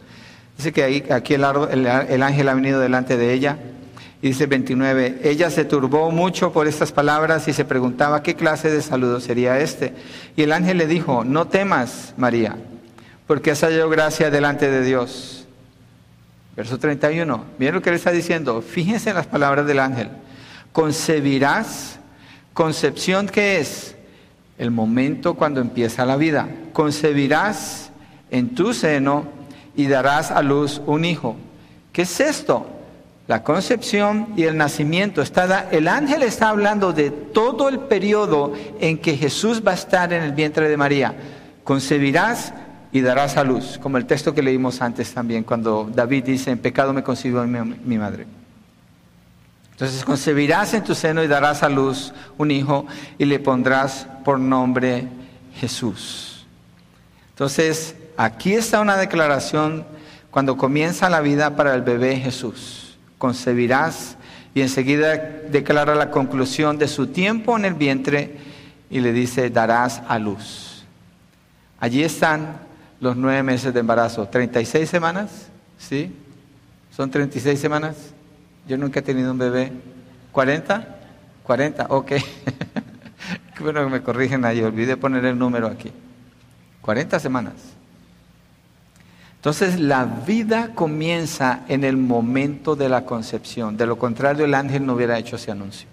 [0.57, 3.57] Dice que ahí, aquí el, el ángel ha venido delante de ella
[4.21, 8.69] y dice 29, ella se turbó mucho por estas palabras y se preguntaba qué clase
[8.69, 9.93] de saludo sería este.
[10.37, 12.55] Y el ángel le dijo, no temas, María,
[13.27, 15.47] porque has hallado gracia delante de Dios.
[16.55, 20.09] Verso 31, miren lo que le está diciendo, fíjense en las palabras del ángel.
[20.71, 21.99] Concebirás,
[22.53, 23.95] concepción que es
[24.57, 26.49] el momento cuando empieza la vida.
[26.73, 27.91] Concebirás
[28.29, 29.25] en tu seno
[29.75, 31.35] y darás a luz un hijo.
[31.91, 32.67] ¿Qué es esto?
[33.31, 35.21] la concepción y el nacimiento.
[35.21, 40.11] Está, el ángel está hablando de todo el periodo en que Jesús va a estar
[40.11, 41.15] en el vientre de María.
[41.63, 42.53] Concebirás
[42.91, 46.57] y darás a luz, como el texto que leímos antes también, cuando David dice, en
[46.57, 48.25] pecado me concibió mi madre.
[49.81, 52.85] Entonces concebirás en tu seno y darás a luz un hijo
[53.17, 55.07] y le pondrás por nombre
[55.55, 56.45] Jesús.
[57.31, 59.83] Entonces, aquí está una declaración
[60.29, 64.17] cuando comienza la vida para el bebé Jesús concebirás
[64.53, 68.37] y enseguida declara la conclusión de su tiempo en el vientre
[68.91, 70.83] y le dice, darás a luz.
[71.79, 72.59] Allí están
[72.99, 75.47] los nueve meses de embarazo, 36 semanas,
[75.79, 76.15] ¿sí?
[76.95, 78.10] ¿Son 36 semanas?
[78.67, 79.71] Yo nunca he tenido un bebé.
[80.33, 80.85] ¿40?
[81.43, 82.11] 40, ok.
[83.61, 85.91] Bueno me corrigen ahí, olvidé poner el número aquí.
[86.81, 87.53] 40 semanas.
[89.35, 93.77] Entonces la vida comienza en el momento de la concepción.
[93.77, 95.87] De lo contrario, el ángel no hubiera hecho ese anuncio.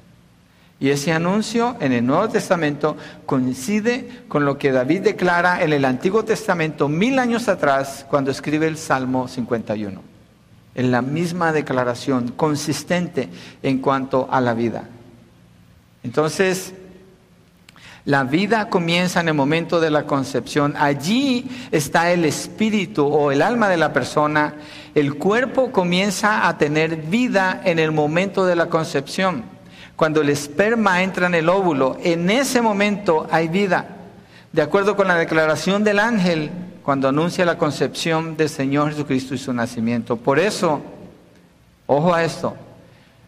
[0.80, 5.84] Y ese anuncio en el Nuevo Testamento coincide con lo que David declara en el
[5.84, 10.17] Antiguo Testamento mil años atrás cuando escribe el Salmo 51.
[10.78, 13.28] En la misma declaración, consistente
[13.64, 14.84] en cuanto a la vida.
[16.04, 16.72] Entonces,
[18.04, 20.74] la vida comienza en el momento de la concepción.
[20.78, 24.54] Allí está el espíritu o el alma de la persona.
[24.94, 29.42] El cuerpo comienza a tener vida en el momento de la concepción.
[29.96, 33.96] Cuando el esperma entra en el óvulo, en ese momento hay vida.
[34.52, 36.52] De acuerdo con la declaración del ángel,
[36.88, 40.16] cuando anuncia la concepción del Señor Jesucristo y su nacimiento.
[40.16, 40.80] Por eso,
[41.86, 42.56] ojo a esto,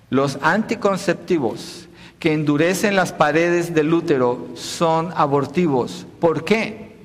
[0.08, 1.86] los anticonceptivos
[2.18, 6.06] que endurecen las paredes del útero son abortivos.
[6.20, 6.96] ¿Por qué?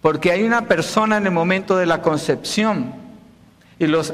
[0.00, 2.94] Porque hay una persona en el momento de la concepción
[3.76, 4.12] y los,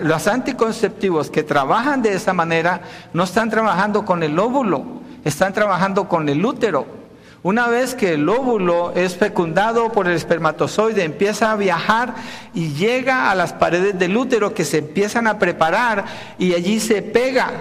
[0.00, 2.80] los anticonceptivos que trabajan de esa manera
[3.12, 4.84] no están trabajando con el óvulo,
[5.24, 7.03] están trabajando con el útero.
[7.44, 12.14] Una vez que el óvulo es fecundado por el espermatozoide, empieza a viajar
[12.54, 16.04] y llega a las paredes del útero que se empiezan a preparar
[16.38, 17.52] y allí se pega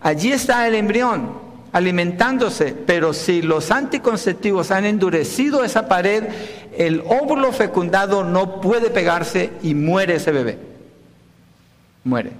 [0.00, 6.24] Allí está el embrión alimentándose, pero si los anticonceptivos han endurecido esa pared,
[6.76, 10.58] el óvulo fecundado no puede pegarse y muere ese bebé.
[12.04, 12.32] Muere.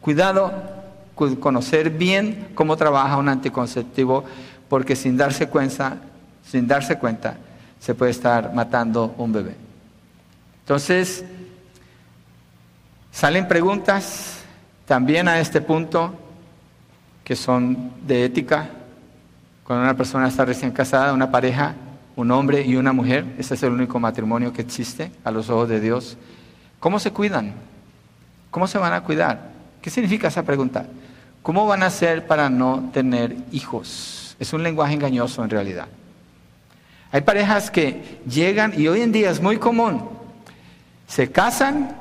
[0.00, 0.52] Cuidado
[1.40, 4.24] conocer bien cómo trabaja un anticonceptivo,
[4.68, 5.98] porque sin darse cuenta,
[6.46, 7.36] sin darse cuenta,
[7.78, 9.56] se puede estar matando un bebé.
[10.60, 11.24] Entonces,
[13.12, 14.40] salen preguntas
[14.86, 16.14] también a este punto
[17.22, 18.68] que son de ética.
[19.64, 21.74] Cuando una persona está recién casada, una pareja,
[22.16, 25.68] un hombre y una mujer, ese es el único matrimonio que existe a los ojos
[25.68, 26.16] de Dios.
[26.80, 27.54] ¿Cómo se cuidan?
[28.50, 29.50] ¿Cómo se van a cuidar?
[29.80, 30.86] ¿Qué significa esa pregunta?
[31.42, 34.36] ¿Cómo van a hacer para no tener hijos?
[34.38, 35.88] Es un lenguaje engañoso en realidad.
[37.14, 40.02] Hay parejas que llegan, y hoy en día es muy común,
[41.06, 41.96] se casan,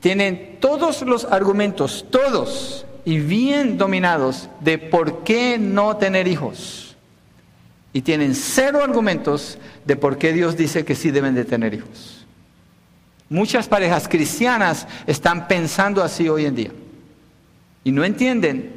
[0.00, 6.96] tienen todos los argumentos, todos, y bien dominados, de por qué no tener hijos.
[7.92, 12.24] Y tienen cero argumentos de por qué Dios dice que sí deben de tener hijos.
[13.28, 16.70] Muchas parejas cristianas están pensando así hoy en día.
[17.84, 18.72] Y no entienden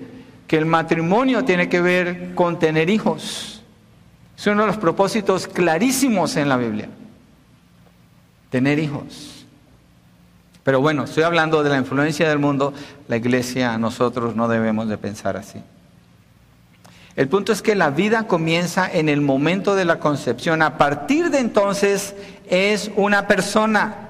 [0.47, 3.56] que el matrimonio tiene que ver con tener hijos.
[4.37, 6.89] Es uno de los propósitos clarísimos en la Biblia.
[8.51, 9.45] Tener hijos.
[10.63, 12.73] Pero bueno, estoy hablando de la influencia del mundo.
[13.07, 15.59] La iglesia, nosotros no debemos de pensar así.
[17.15, 20.61] El punto es que la vida comienza en el momento de la concepción.
[20.61, 22.13] A partir de entonces
[22.47, 24.06] es una persona.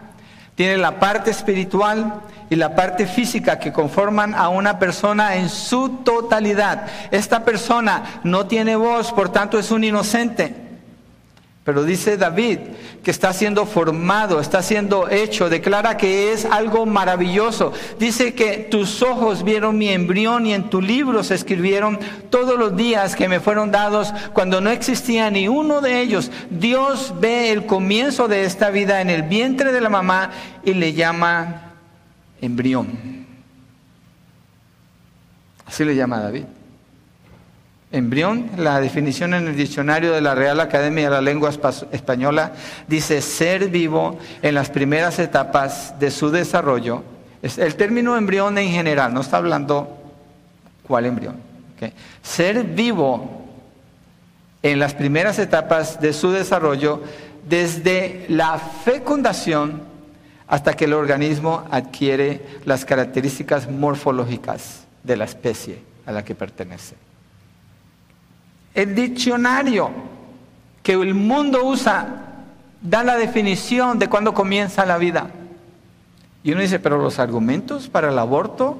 [0.58, 6.00] Tiene la parte espiritual y la parte física que conforman a una persona en su
[6.04, 6.88] totalidad.
[7.12, 10.67] Esta persona no tiene voz, por tanto es un inocente.
[11.68, 12.60] Pero dice David
[13.04, 17.74] que está siendo formado, está siendo hecho, declara que es algo maravilloso.
[18.00, 22.00] Dice que tus ojos vieron mi embrión y en tu libro se escribieron
[22.30, 26.32] todos los días que me fueron dados cuando no existía ni uno de ellos.
[26.50, 30.32] Dios ve el comienzo de esta vida en el vientre de la mamá
[30.64, 31.74] y le llama
[32.40, 33.28] embrión.
[35.66, 36.46] Así le llama David.
[37.98, 41.52] Embrión, la definición en el diccionario de la Real Academia de la Lengua
[41.92, 42.54] Española
[42.88, 47.04] dice ser vivo en las primeras etapas de su desarrollo.
[47.42, 49.98] El término embrión en general, no está hablando
[50.84, 51.36] cuál embrión.
[52.22, 53.46] Ser vivo
[54.64, 57.02] en las primeras etapas de su desarrollo
[57.48, 59.82] desde la fecundación
[60.48, 67.07] hasta que el organismo adquiere las características morfológicas de la especie a la que pertenece.
[68.78, 69.90] El diccionario
[70.84, 72.46] que el mundo usa
[72.80, 75.32] da la definición de cuándo comienza la vida.
[76.44, 78.78] Y uno dice, pero los argumentos para el aborto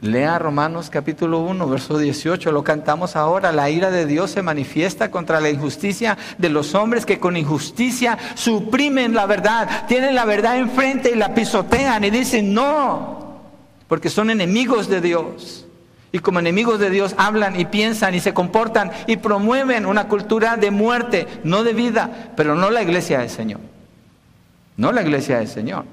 [0.00, 5.10] Lea Romanos capítulo 1, verso 18, lo cantamos ahora, la ira de Dios se manifiesta
[5.10, 10.56] contra la injusticia de los hombres que con injusticia suprimen la verdad, tienen la verdad
[10.56, 13.42] enfrente y la pisotean y dicen no,
[13.86, 15.66] porque son enemigos de Dios.
[16.12, 20.56] Y como enemigos de Dios hablan y piensan y se comportan y promueven una cultura
[20.56, 23.60] de muerte, no de vida, pero no la iglesia del Señor.
[24.76, 25.84] No la iglesia del Señor.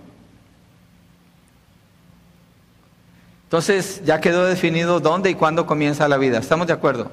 [3.44, 6.40] Entonces ya quedó definido dónde y cuándo comienza la vida.
[6.40, 7.12] ¿Estamos de acuerdo?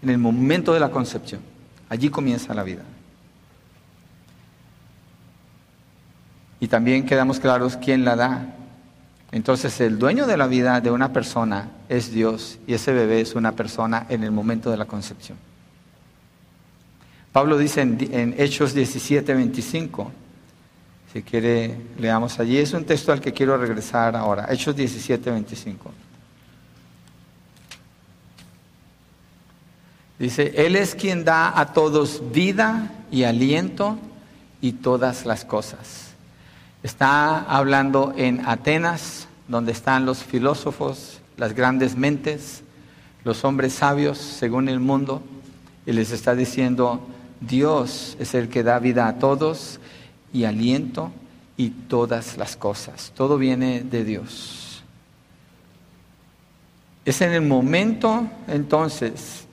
[0.00, 1.40] En el momento de la concepción.
[1.88, 2.82] Allí comienza la vida.
[6.60, 8.54] Y también quedamos claros quién la da.
[9.32, 13.34] Entonces el dueño de la vida de una persona es Dios y ese bebé es
[13.34, 15.38] una persona en el momento de la concepción.
[17.32, 20.10] Pablo dice en, Hechos 17, 25,
[21.12, 22.58] si quiere, leamos allí.
[22.58, 24.46] Es un texto al que quiero regresar ahora.
[24.50, 25.92] Hechos 17, 25.
[30.18, 33.96] Dice, Él es quien da a todos vida y aliento
[34.60, 36.10] y todas las cosas.
[36.82, 39.19] Está hablando en Atenas,
[39.50, 42.62] donde están los filósofos, las grandes mentes,
[43.24, 45.22] los hombres sabios según el mundo,
[45.84, 47.04] y les está diciendo,
[47.40, 49.80] Dios es el que da vida a todos
[50.32, 51.10] y aliento
[51.56, 53.12] y todas las cosas.
[53.16, 54.84] Todo viene de Dios.
[57.04, 59.46] Es en el momento, entonces,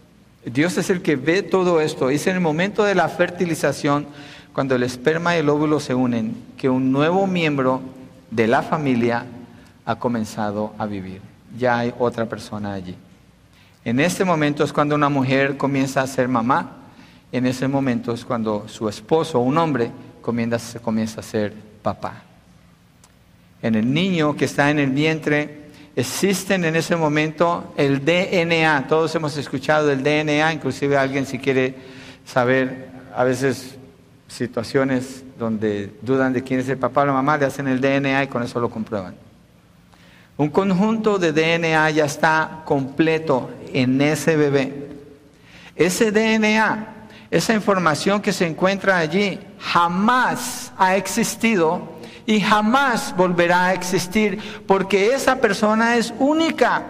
[0.46, 2.12] Dios es el que ve todo esto.
[2.12, 4.06] Es en el momento de la fertilización,
[4.54, 7.82] cuando el esperma y el óvulo se unen, que un nuevo miembro
[8.30, 9.26] de la familia
[9.88, 11.22] ha comenzado a vivir.
[11.58, 12.96] Ya hay otra persona allí.
[13.86, 16.74] En este momento es cuando una mujer comienza a ser mamá.
[17.32, 19.90] En ese momento es cuando su esposo, un hombre,
[20.22, 22.22] comienza, comienza a ser papá.
[23.62, 28.88] En el niño que está en el vientre existen en ese momento el DNA.
[28.90, 31.76] Todos hemos escuchado del DNA, inclusive alguien si quiere
[32.26, 33.78] saber, a veces
[34.28, 38.26] situaciones donde dudan de quién es el papá o la mamá, le hacen el DNA
[38.26, 39.27] y con eso lo comprueban.
[40.38, 44.88] Un conjunto de DNA ya está completo en ese bebé.
[45.76, 46.88] Ese DNA,
[47.32, 55.16] esa información que se encuentra allí, jamás ha existido y jamás volverá a existir porque
[55.16, 56.84] esa persona es única.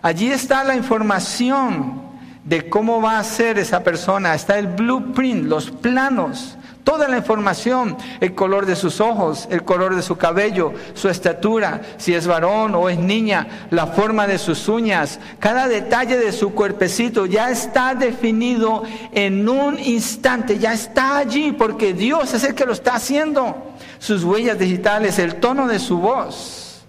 [0.00, 2.02] Allí está la información
[2.42, 7.96] de cómo va a ser esa persona, está el blueprint, los planos Toda la información,
[8.20, 12.74] el color de sus ojos, el color de su cabello, su estatura, si es varón
[12.74, 17.94] o es niña, la forma de sus uñas, cada detalle de su cuerpecito ya está
[17.94, 18.82] definido
[19.12, 23.72] en un instante, ya está allí porque Dios es el que lo está haciendo.
[23.98, 26.84] Sus huellas digitales, el tono de su voz,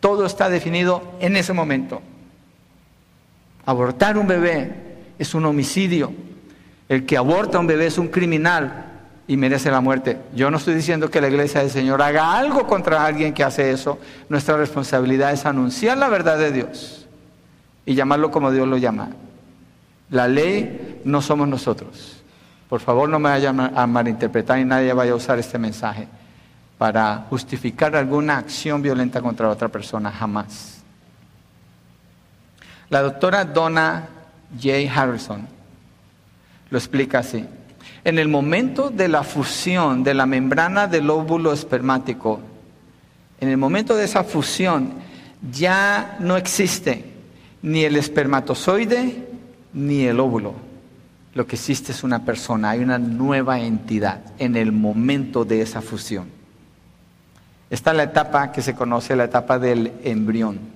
[0.00, 2.02] todo está definido en ese momento.
[3.64, 4.74] Abortar un bebé
[5.20, 6.12] es un homicidio.
[6.88, 8.85] El que aborta un bebé es un criminal
[9.28, 10.20] y merece la muerte.
[10.34, 13.70] Yo no estoy diciendo que la iglesia del Señor haga algo contra alguien que hace
[13.70, 13.98] eso.
[14.28, 17.06] Nuestra responsabilidad es anunciar la verdad de Dios
[17.84, 19.08] y llamarlo como Dios lo llama.
[20.10, 22.22] La ley no somos nosotros.
[22.68, 26.08] Por favor, no me vayan a malinterpretar y nadie vaya a usar este mensaje
[26.78, 30.82] para justificar alguna acción violenta contra otra persona, jamás.
[32.88, 34.08] La doctora Donna
[34.54, 34.92] J.
[34.94, 35.46] Harrison
[36.70, 37.44] lo explica así.
[38.04, 42.40] En el momento de la fusión de la membrana del óvulo espermático,
[43.40, 44.94] en el momento de esa fusión,
[45.50, 47.04] ya no existe
[47.62, 49.28] ni el espermatozoide
[49.72, 50.54] ni el óvulo.
[51.34, 55.82] Lo que existe es una persona, hay una nueva entidad en el momento de esa
[55.82, 56.28] fusión.
[57.68, 60.75] Está la etapa que se conoce, la etapa del embrión.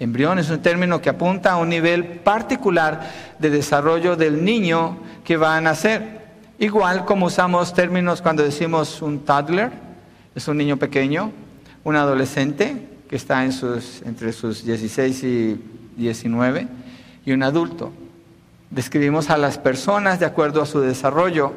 [0.00, 5.36] Embrión es un término que apunta a un nivel particular de desarrollo del niño que
[5.36, 6.20] va a nacer.
[6.58, 9.70] Igual como usamos términos cuando decimos un toddler,
[10.34, 11.30] es un niño pequeño,
[11.84, 15.60] un adolescente que está entre sus 16 y
[15.98, 16.66] 19
[17.26, 17.92] y un adulto.
[18.70, 21.52] Describimos a las personas de acuerdo a su desarrollo.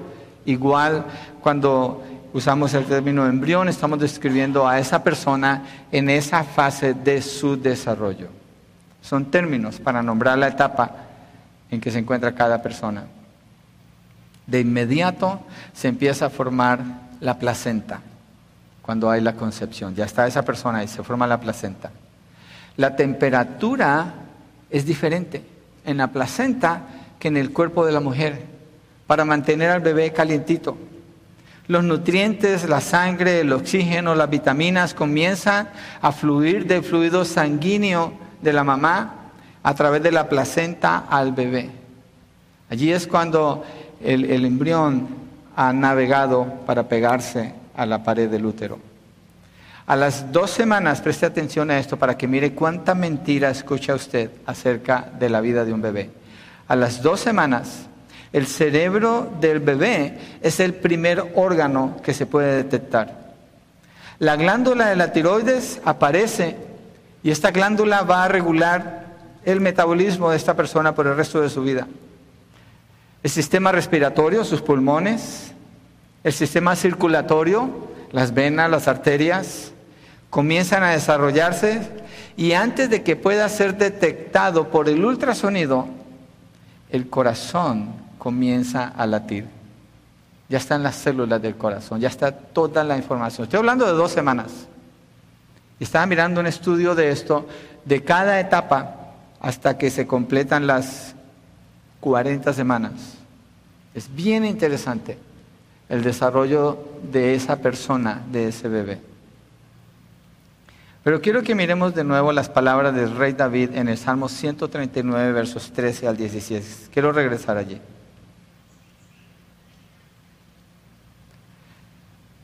[0.45, 1.05] Igual
[1.41, 2.03] cuando
[2.33, 8.27] usamos el término embrión, estamos describiendo a esa persona en esa fase de su desarrollo.
[9.01, 10.91] Son términos para nombrar la etapa
[11.69, 13.05] en que se encuentra cada persona
[14.47, 15.39] de inmediato
[15.73, 16.79] se empieza a formar
[17.19, 18.01] la placenta
[18.81, 19.95] cuando hay la concepción.
[19.95, 21.91] Ya está esa persona y se forma la placenta.
[22.75, 24.13] La temperatura
[24.69, 25.45] es diferente
[25.85, 26.81] en la placenta
[27.19, 28.41] que en el cuerpo de la mujer
[29.07, 30.77] para mantener al bebé calientito.
[31.67, 35.69] Los nutrientes, la sangre, el oxígeno, las vitaminas comienzan
[36.01, 39.31] a fluir del fluido sanguíneo de la mamá
[39.63, 41.69] a través de la placenta al bebé.
[42.69, 43.63] Allí es cuando
[44.03, 45.07] el, embrión
[45.55, 48.79] ha navegado para pegarse a la pared del útero.
[49.85, 54.31] A las dos semanas, preste atención a esto para que mire cuánta mentira escucha usted
[54.45, 56.09] acerca de la vida de un bebé.
[56.67, 57.87] A las dos semanas,
[58.33, 63.33] el cerebro del bebé es el primer órgano que se puede detectar.
[64.19, 66.57] La glándula de la tiroides aparece
[67.23, 69.05] y esta glándula va a regular
[69.45, 71.87] el metabolismo de esta persona por el resto de su vida
[73.23, 75.53] el sistema respiratorio, sus pulmones,
[76.25, 77.69] el sistema circulatorio,
[78.11, 79.71] las venas, las arterias,
[80.29, 81.89] comienzan a desarrollarse
[82.35, 85.87] y antes de que pueda ser detectado por el ultrasonido,
[86.89, 89.45] el corazón comienza a latir.
[90.47, 93.43] Ya están las células del corazón, ya está toda la información.
[93.43, 94.65] Estoy hablando de dos semanas.
[95.77, 97.45] Estaba mirando un estudio de esto,
[97.83, 101.15] de cada etapa hasta que se completan las
[101.99, 102.93] 40 semanas.
[103.93, 105.17] Es bien interesante
[105.89, 109.01] el desarrollo de esa persona, de ese bebé.
[111.03, 115.33] Pero quiero que miremos de nuevo las palabras del rey David en el Salmo 139,
[115.33, 116.89] versos 13 al 16.
[116.93, 117.81] Quiero regresar allí.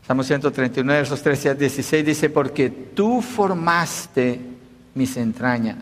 [0.09, 4.41] Salmo 139, versos 13 al 16 dice, porque tú formaste
[4.95, 5.77] mis entrañas,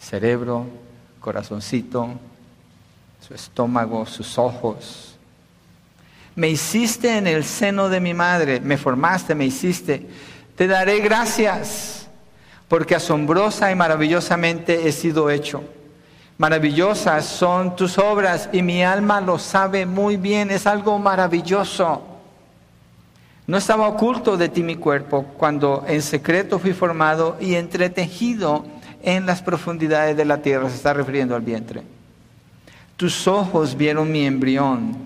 [0.00, 0.66] cerebro,
[1.20, 2.08] corazoncito,
[3.24, 5.16] su estómago, sus ojos.
[6.34, 10.04] Me hiciste en el seno de mi madre, me formaste, me hiciste.
[10.56, 12.08] Te daré gracias,
[12.66, 15.62] porque asombrosa y maravillosamente he sido hecho.
[16.38, 22.15] Maravillosas son tus obras y mi alma lo sabe muy bien, es algo maravilloso.
[23.46, 28.66] No estaba oculto de ti mi cuerpo cuando en secreto fui formado y entretejido
[29.02, 31.82] en las profundidades de la tierra, se está refiriendo al vientre.
[32.96, 34.96] Tus ojos vieron mi embrión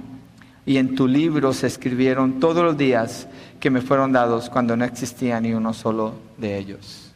[0.64, 3.28] y en tu libro se escribieron todos los días
[3.58, 7.12] que me fueron dados cuando no existía ni uno solo de ellos.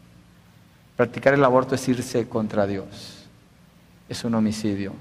[0.97, 3.25] Practicar el aborto es irse contra Dios.
[4.09, 4.93] Es un homicidio.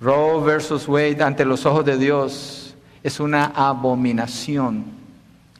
[0.00, 4.95] Roe versus Wade ante los ojos de Dios es una abominación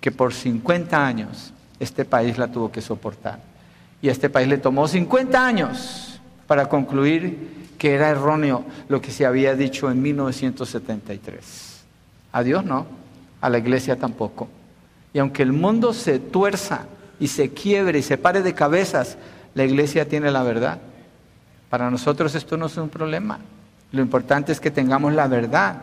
[0.06, 3.40] que por 50 años este país la tuvo que soportar.
[4.00, 9.10] Y a este país le tomó 50 años para concluir que era erróneo lo que
[9.10, 11.82] se había dicho en 1973.
[12.30, 12.86] A Dios no,
[13.40, 14.46] a la iglesia tampoco.
[15.12, 16.82] Y aunque el mundo se tuerza
[17.18, 19.18] y se quiebre y se pare de cabezas,
[19.54, 20.78] la iglesia tiene la verdad.
[21.68, 23.40] Para nosotros esto no es un problema.
[23.90, 25.82] Lo importante es que tengamos la verdad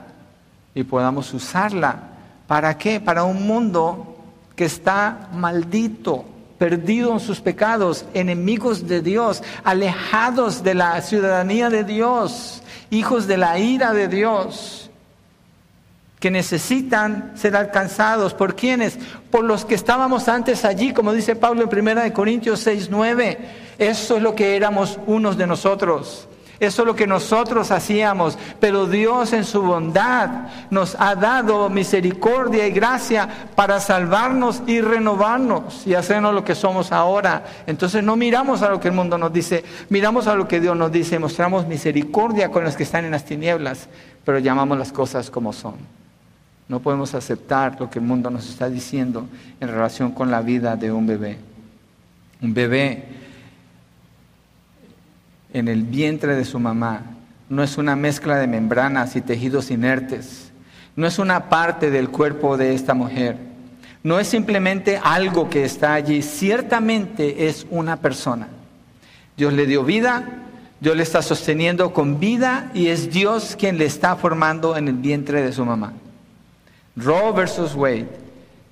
[0.74, 2.12] y podamos usarla.
[2.48, 3.02] ¿Para qué?
[3.02, 4.13] Para un mundo
[4.56, 6.26] que está maldito,
[6.58, 13.38] perdido en sus pecados, enemigos de Dios, alejados de la ciudadanía de Dios, hijos de
[13.38, 14.84] la ira de Dios
[16.24, 18.34] que necesitan ser alcanzados.
[18.34, 18.98] ¿Por quiénes?
[19.30, 23.40] Por los que estábamos antes allí, como dice Pablo en 1 Corintios 6, 9.
[23.78, 26.30] Eso es lo que éramos unos de nosotros.
[26.60, 32.68] Eso es lo que nosotros hacíamos, pero Dios en su bondad nos ha dado misericordia
[32.68, 37.44] y gracia para salvarnos y renovarnos y hacernos lo que somos ahora.
[37.66, 40.78] Entonces no miramos a lo que el mundo nos dice, miramos a lo que Dios
[40.78, 43.88] nos dice, mostramos misericordia con los que están en las tinieblas,
[44.24, 45.76] pero llamamos las cosas como son.
[46.70, 49.28] No podemos aceptar lo que el mundo nos está diciendo
[49.60, 51.38] en relación con la vida de un bebé.
[52.42, 53.23] Un bebé
[55.54, 57.04] en el vientre de su mamá
[57.50, 60.52] no es una mezcla de membranas y tejidos inertes.
[60.96, 63.38] No es una parte del cuerpo de esta mujer.
[64.02, 66.22] No es simplemente algo que está allí.
[66.22, 68.48] Ciertamente es una persona.
[69.38, 70.24] Dios le dio vida,
[70.80, 74.96] Dios le está sosteniendo con vida y es Dios quien le está formando en el
[74.96, 75.94] vientre de su mamá.
[76.96, 78.10] Roe versus Wade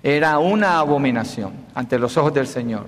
[0.04, 2.88] era una abominación ante los ojos del Señor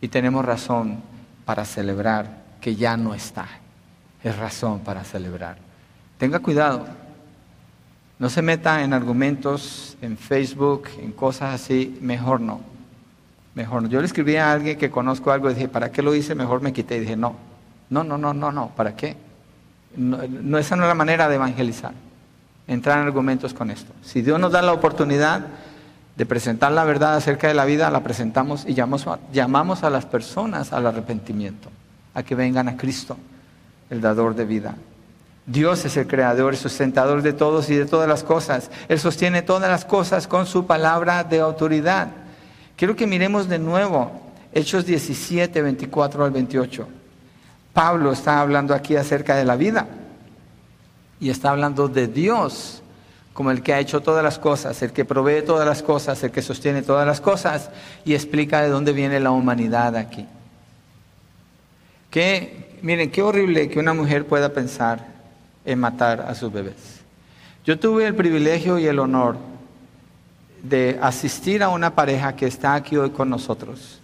[0.00, 0.98] y tenemos razón
[1.44, 3.46] para celebrar que ya no está.
[4.22, 5.58] Es razón para celebrar.
[6.18, 6.86] Tenga cuidado.
[8.18, 11.98] No se meta en argumentos en Facebook, en cosas así.
[12.00, 12.60] Mejor no.
[13.54, 13.88] Mejor no.
[13.88, 16.34] Yo le escribí a alguien que conozco algo dije, ¿para qué lo hice?
[16.34, 17.00] Mejor me quité.
[17.00, 17.36] Dije, no.
[17.90, 18.68] No, no, no, no, no.
[18.68, 19.16] ¿Para qué?
[19.96, 21.92] no, esa no es la manera de evangelizar
[22.68, 23.92] entrar en argumentos con esto.
[24.02, 25.46] Si Dios nos da la oportunidad
[26.14, 30.72] de presentar la verdad acerca de la vida, la presentamos y llamamos, a las personas
[30.72, 31.70] al arrepentimiento,
[32.18, 33.16] a que vengan a Cristo,
[33.90, 34.74] el dador de vida.
[35.46, 38.70] Dios es el creador y sustentador de todos y de todas las cosas.
[38.88, 42.08] Él sostiene todas las cosas con su palabra de autoridad.
[42.76, 44.10] Quiero que miremos de nuevo
[44.52, 46.88] Hechos 17, 24 al 28.
[47.72, 49.86] Pablo está hablando aquí acerca de la vida.
[51.20, 52.82] Y está hablando de Dios
[53.32, 56.32] como el que ha hecho todas las cosas, el que provee todas las cosas, el
[56.32, 57.70] que sostiene todas las cosas
[58.04, 60.26] y explica de dónde viene la humanidad aquí.
[62.10, 65.06] Que, miren, qué horrible que una mujer pueda pensar
[65.64, 67.00] en matar a sus bebés.
[67.64, 69.36] Yo tuve el privilegio y el honor
[70.62, 74.00] de asistir a una pareja que está aquí hoy con nosotros.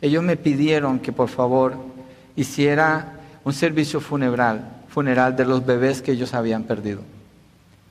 [0.00, 1.76] Ellos me pidieron que por favor
[2.36, 7.02] hiciera un servicio funeral funeral de los bebés que ellos habían perdido.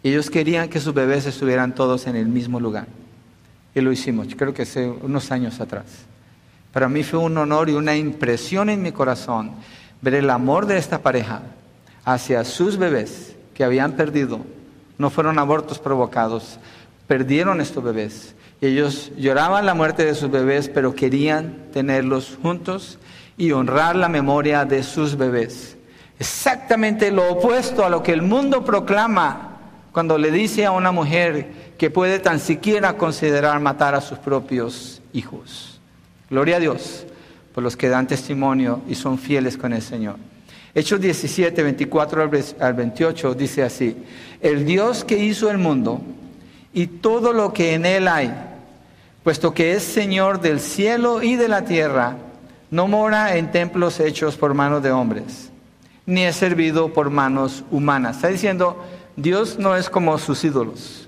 [0.02, 2.88] Ellos querían que sus bebés estuvieran todos en el mismo lugar.
[3.76, 5.86] Y lo hicimos, creo que hace unos años atrás.
[6.76, 9.52] Para mí fue un honor y una impresión en mi corazón
[10.02, 11.44] ver el amor de esta pareja
[12.04, 14.42] hacia sus bebés que habían perdido.
[14.98, 16.60] No fueron abortos provocados,
[17.08, 18.36] perdieron estos bebés.
[18.60, 23.00] Ellos lloraban la muerte de sus bebés, pero querían tenerlos juntos
[23.38, 25.78] y honrar la memoria de sus bebés.
[26.20, 29.60] Exactamente lo opuesto a lo que el mundo proclama
[29.94, 35.02] cuando le dice a una mujer que puede tan siquiera considerar matar a sus propios
[35.14, 35.75] hijos.
[36.30, 37.06] Gloria a Dios
[37.54, 40.18] por los que dan testimonio y son fieles con el Señor.
[40.74, 43.96] Hechos 17, 24 al 28 dice así,
[44.42, 46.02] el Dios que hizo el mundo
[46.74, 48.34] y todo lo que en él hay,
[49.24, 52.18] puesto que es Señor del cielo y de la tierra,
[52.72, 55.52] no mora en templos hechos por manos de hombres
[56.06, 58.18] ni es servido por manos humanas.
[58.18, 58.84] Está diciendo,
[59.16, 61.08] Dios no es como sus ídolos,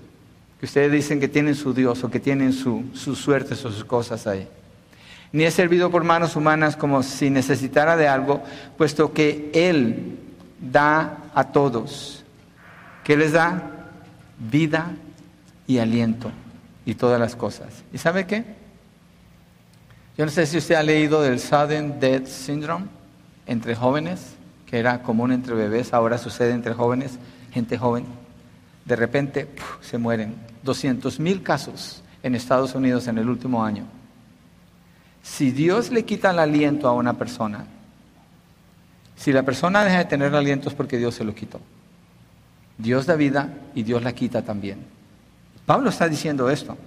[0.59, 3.85] que ustedes dicen que tienen su Dios o que tienen su, sus suertes o sus
[3.85, 4.47] cosas ahí.
[5.31, 8.43] Ni es servido por manos humanas como si necesitara de algo,
[8.77, 10.17] puesto que Él
[10.59, 12.23] da a todos.
[13.03, 13.71] ¿Qué les da?
[14.39, 14.91] Vida
[15.65, 16.31] y aliento
[16.85, 17.83] y todas las cosas.
[17.91, 18.43] ¿Y sabe qué?
[20.17, 22.85] Yo no sé si usted ha leído del Sudden Death Syndrome
[23.45, 27.17] entre jóvenes que era común entre bebés, ahora sucede entre jóvenes,
[27.51, 28.05] gente joven.
[28.85, 29.47] De repente
[29.81, 30.35] se mueren.
[30.63, 33.85] 200 mil casos en Estados Unidos en el último año.
[35.27, 37.65] Si Dios le quita el aliento a una persona,
[39.17, 41.59] Si la persona deja de tener aliento es porque Dios se lo quitó.
[42.77, 44.85] Dios da vida y Dios la quita también.
[45.65, 46.77] Pablo está diciendo esto.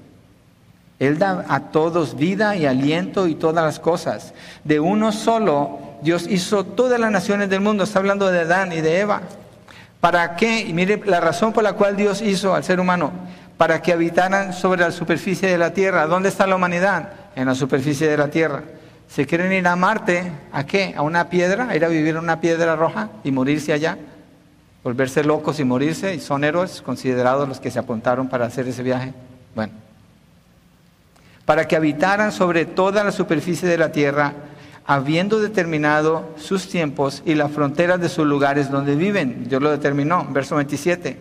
[1.01, 4.33] Él da a todos vida y aliento y todas las cosas.
[4.63, 7.83] De uno solo, Dios hizo todas las naciones del mundo.
[7.83, 9.23] Está hablando de Adán y de Eva.
[10.01, 10.61] ¿Para qué?
[10.61, 13.11] Y mire la razón por la cual Dios hizo al ser humano.
[13.57, 16.07] Para que habitaran sobre la superficie de la tierra.
[16.07, 17.20] ¿Dónde está la humanidad?
[17.37, 18.63] En la superficie de la tierra.
[19.09, 20.33] ¿Se quieren ir a Marte?
[20.53, 20.95] ¿A qué?
[20.97, 21.69] ¿A una piedra?
[21.69, 23.99] ¿A ir a vivir en una piedra roja y morirse allá?
[24.85, 26.15] ¿Volverse locos y morirse?
[26.15, 29.13] ¿Y son héroes considerados los que se apuntaron para hacer ese viaje?
[29.55, 29.91] Bueno
[31.51, 34.35] para que habitaran sobre toda la superficie de la tierra,
[34.87, 39.49] habiendo determinado sus tiempos y las fronteras de sus lugares donde viven.
[39.49, 41.19] Dios lo determinó, verso 27.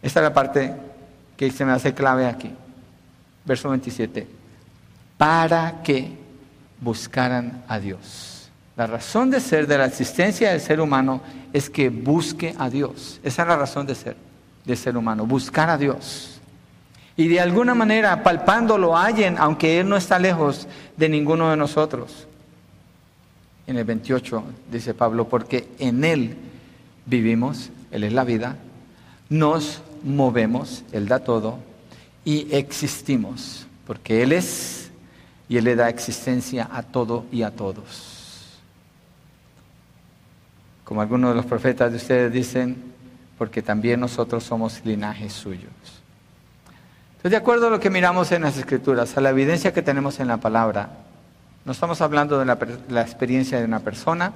[0.00, 0.76] Esta es la parte
[1.36, 2.52] que se me hace clave aquí.
[3.44, 4.28] Verso 27.
[5.20, 6.16] Para que
[6.80, 8.50] buscaran a Dios.
[8.74, 11.20] La razón de ser de la existencia del ser humano
[11.52, 13.20] es que busque a Dios.
[13.22, 14.16] Esa es la razón de ser
[14.64, 16.40] del ser humano, buscar a Dios
[17.20, 20.66] y de alguna manera palpándolo hallen, aunque Él no está lejos
[20.96, 22.26] de ninguno de nosotros.
[23.66, 24.42] En el 28
[24.72, 26.34] dice Pablo, porque en Él
[27.04, 28.56] vivimos, Él es la vida,
[29.28, 31.58] nos movemos, Él da todo,
[32.24, 34.79] y existimos, porque Él es
[35.50, 38.60] y Él le da existencia a todo y a todos.
[40.84, 42.80] Como algunos de los profetas de ustedes dicen,
[43.36, 45.72] porque también nosotros somos linajes suyos.
[47.10, 50.20] Entonces, de acuerdo a lo que miramos en las escrituras, a la evidencia que tenemos
[50.20, 50.90] en la palabra,
[51.64, 54.32] no estamos hablando de la, experiencia de una persona,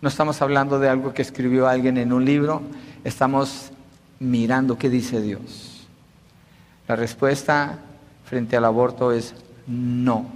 [0.00, 2.62] no estamos hablando de algo que escribió alguien en un libro,
[3.04, 3.70] estamos
[4.18, 5.86] mirando qué dice Dios.
[6.88, 7.80] La respuesta
[8.24, 9.34] frente al aborto es
[9.68, 10.26] no,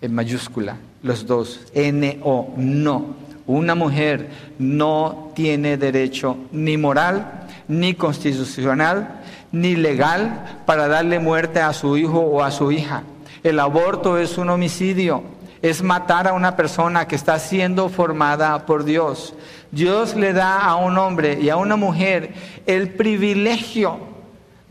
[0.00, 3.24] en mayúscula, los dos, N-O, no.
[3.46, 9.20] Una mujer no tiene derecho ni moral ni constitucional
[9.52, 13.02] ni legal para darle muerte a su hijo o a su hija.
[13.42, 15.22] El aborto es un homicidio,
[15.60, 19.34] es matar a una persona que está siendo formada por Dios.
[19.70, 22.32] Dios le da a un hombre y a una mujer
[22.66, 24.13] el privilegio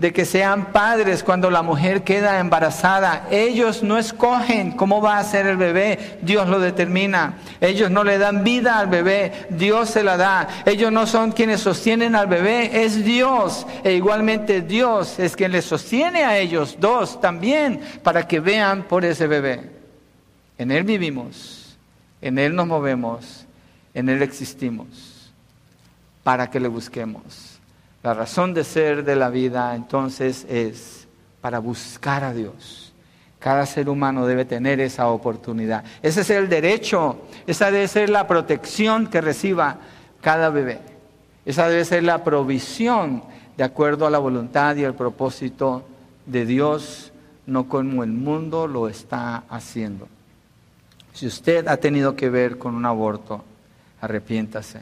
[0.04, 3.26] de que sean padres cuando la mujer queda embarazada.
[3.32, 7.36] Ellos no escogen cómo va a ser el bebé, Dios lo determina.
[7.62, 10.50] Ellos no le dan vida al bebé, Dios se la da.
[10.66, 13.66] Ellos no son quienes sostienen al bebé, es Dios.
[13.86, 19.06] E igualmente Dios es quien les sostiene a ellos dos también para que vean por
[19.06, 19.72] ese bebé.
[20.58, 21.78] En Él vivimos,
[22.22, 23.46] en Él nos movemos,
[23.94, 25.32] en Él existimos,
[26.26, 27.53] para que le busquemos.
[28.04, 31.08] La razón de ser de la vida entonces es
[31.40, 32.94] para buscar a Dios.
[33.40, 35.84] Cada ser humano debe tener esa oportunidad.
[36.02, 39.78] Ese es el derecho, esa debe ser la protección que reciba
[40.22, 40.80] cada bebé.
[41.46, 43.24] Esa debe ser la provisión
[43.58, 45.84] de acuerdo a la voluntad y el propósito
[46.26, 47.12] de Dios,
[47.46, 50.08] no como el mundo lo está haciendo.
[51.14, 53.44] Si usted ha tenido que ver con un aborto,
[54.02, 54.80] arrepiéntase,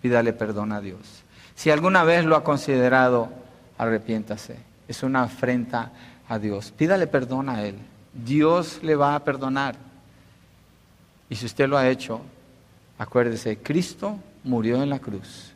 [0.00, 1.24] pídale perdón a Dios.
[1.58, 3.30] Si alguna vez lo ha considerado,
[3.78, 4.58] arrepiéntase.
[4.86, 5.90] Es una afrenta
[6.28, 6.70] a Dios.
[6.70, 7.74] Pídale perdón a Él.
[8.12, 9.74] Dios le va a perdonar.
[11.28, 12.20] Y si usted lo ha hecho,
[12.96, 15.50] acuérdese, Cristo murió en la cruz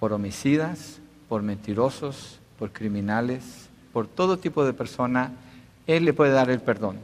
[0.00, 0.98] por homicidas,
[1.28, 5.32] por mentirosos, por criminales, por todo tipo de persona.
[5.86, 6.96] Él le puede dar el perdón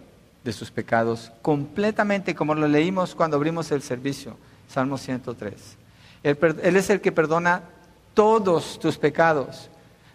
[0.45, 5.77] de sus pecados completamente, como lo leímos cuando abrimos el servicio, Salmo 103.
[6.23, 7.74] Él, él es el que perdona
[8.15, 9.69] todos tus pecados.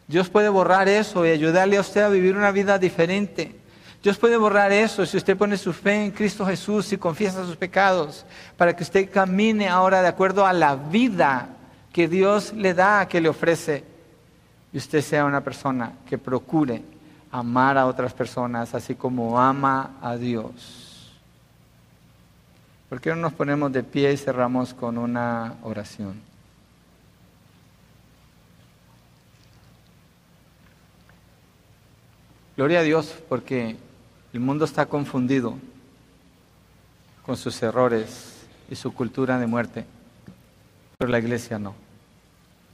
[0.08, 3.56] Dios puede borrar eso y ayudarle a usted a vivir una vida diferente.
[4.02, 7.58] Dios puede borrar eso si usted pone su fe en Cristo Jesús y confiesa sus
[7.58, 8.26] pecados,
[8.58, 11.50] para que usted camine ahora de acuerdo a la vida
[11.92, 13.84] que Dios le da, que le ofrece,
[14.72, 16.82] y usted sea una persona que procure
[17.32, 21.12] amar a otras personas así como ama a Dios.
[22.88, 26.29] ¿Por qué no nos ponemos de pie y cerramos con una oración?
[32.60, 33.78] Gloria a Dios porque
[34.34, 35.56] el mundo está confundido
[37.26, 39.86] con sus errores y su cultura de muerte,
[40.98, 41.74] pero la iglesia no.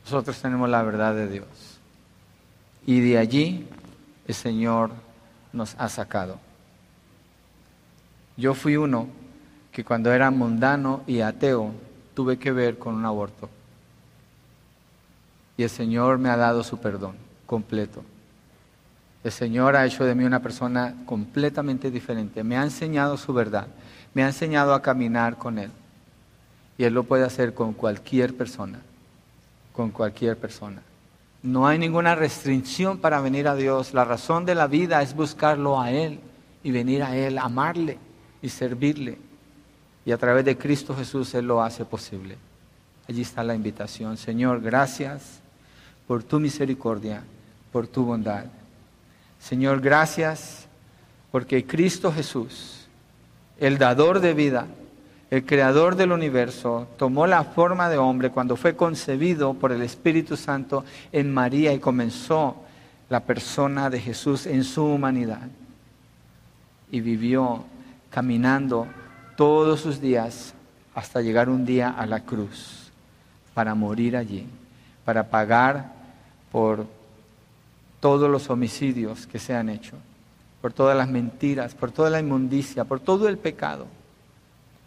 [0.03, 1.45] Nosotros tenemos la verdad de Dios.
[2.88, 3.67] Y de allí
[4.27, 4.89] el Señor
[5.53, 6.39] nos ha sacado.
[8.38, 9.07] Yo fui uno
[9.71, 11.71] que cuando era mundano y ateo
[12.15, 13.51] tuve que ver con un aborto.
[15.57, 18.03] Y el Señor me ha dado su perdón completo.
[19.26, 22.43] El Señor ha hecho de mí una persona completamente diferente.
[22.43, 23.65] Me ha enseñado su verdad.
[24.13, 25.71] Me ha enseñado a caminar con Él.
[26.78, 28.82] Y Él lo puede hacer con cualquier persona,
[29.73, 30.84] con cualquier persona.
[31.41, 33.95] No hay ninguna restricción para venir a Dios.
[33.95, 36.19] La razón de la vida es buscarlo a Él
[36.61, 37.97] y venir a Él, amarle
[38.43, 39.17] y servirle.
[40.05, 42.38] Y a través de Cristo Jesús Él lo hace posible.
[43.09, 44.17] Allí está la invitación.
[44.17, 45.39] Señor, gracias
[46.05, 47.23] por tu misericordia,
[47.71, 48.45] por tu bondad.
[49.47, 50.65] Señor, gracias
[51.31, 52.87] porque Cristo Jesús,
[53.59, 54.65] el dador de vida,
[55.29, 60.35] el creador del universo, tomó la forma de hombre cuando fue concebido por el Espíritu
[60.35, 62.55] Santo en María y comenzó
[63.07, 65.47] la persona de Jesús en su humanidad.
[66.89, 67.65] Y vivió
[68.09, 68.87] caminando
[69.37, 70.55] todos sus días
[70.95, 72.91] hasta llegar un día a la cruz
[73.53, 74.47] para morir allí,
[75.05, 75.93] para pagar
[76.51, 76.87] por
[78.05, 79.95] todos los homicidios que se han hecho,
[80.61, 83.87] por todas las mentiras, por toda la inmundicia, por todo el pecado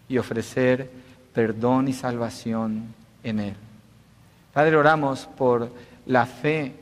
[0.08, 0.88] y ofrecer
[1.34, 2.94] perdón y salvación
[3.24, 3.54] en Él.
[4.52, 5.68] Padre, oramos por
[6.06, 6.76] la fe,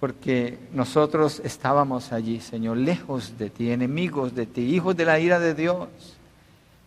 [0.00, 5.38] porque nosotros estábamos allí, Señor, lejos de ti, enemigos de ti, hijos de la ira
[5.38, 5.86] de Dios,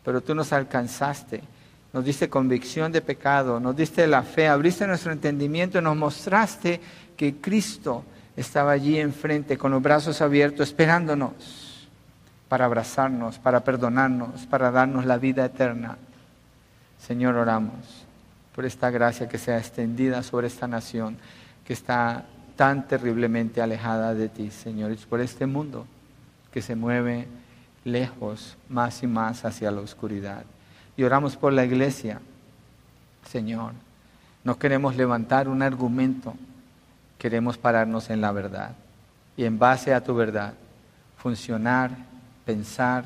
[0.03, 1.41] pero tú nos alcanzaste,
[1.93, 6.81] nos diste convicción de pecado, nos diste la fe, abriste nuestro entendimiento y nos mostraste
[7.15, 8.03] que Cristo
[8.35, 11.87] estaba allí enfrente con los brazos abiertos esperándonos
[12.49, 15.97] para abrazarnos, para perdonarnos, para darnos la vida eterna.
[16.99, 18.05] Señor, oramos
[18.55, 21.17] por esta gracia que sea extendida sobre esta nación
[21.65, 22.25] que está
[22.55, 25.87] tan terriblemente alejada de ti, Señor, y por este mundo
[26.51, 27.27] que se mueve
[27.83, 30.43] lejos, más y más hacia la oscuridad.
[30.95, 32.21] Y oramos por la iglesia,
[33.27, 33.73] Señor.
[34.43, 36.35] No queremos levantar un argumento,
[37.23, 38.75] queremos pararnos en la verdad
[39.37, 40.55] y en base a tu verdad
[41.15, 42.11] funcionar
[42.45, 43.05] pensar,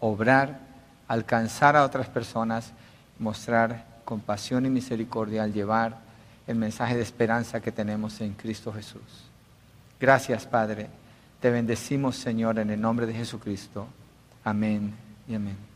[0.00, 0.58] obrar,
[1.06, 2.72] alcanzar a otras personas,
[3.20, 5.98] mostrar compasión y misericordia al llevar
[6.48, 9.30] el mensaje de esperanza que tenemos en Cristo Jesús.
[10.00, 10.88] Gracias, Padre.
[11.40, 13.86] Te bendecimos, Señor, en el nombre de Jesucristo.
[14.42, 14.92] Amén
[15.28, 15.71] y amén.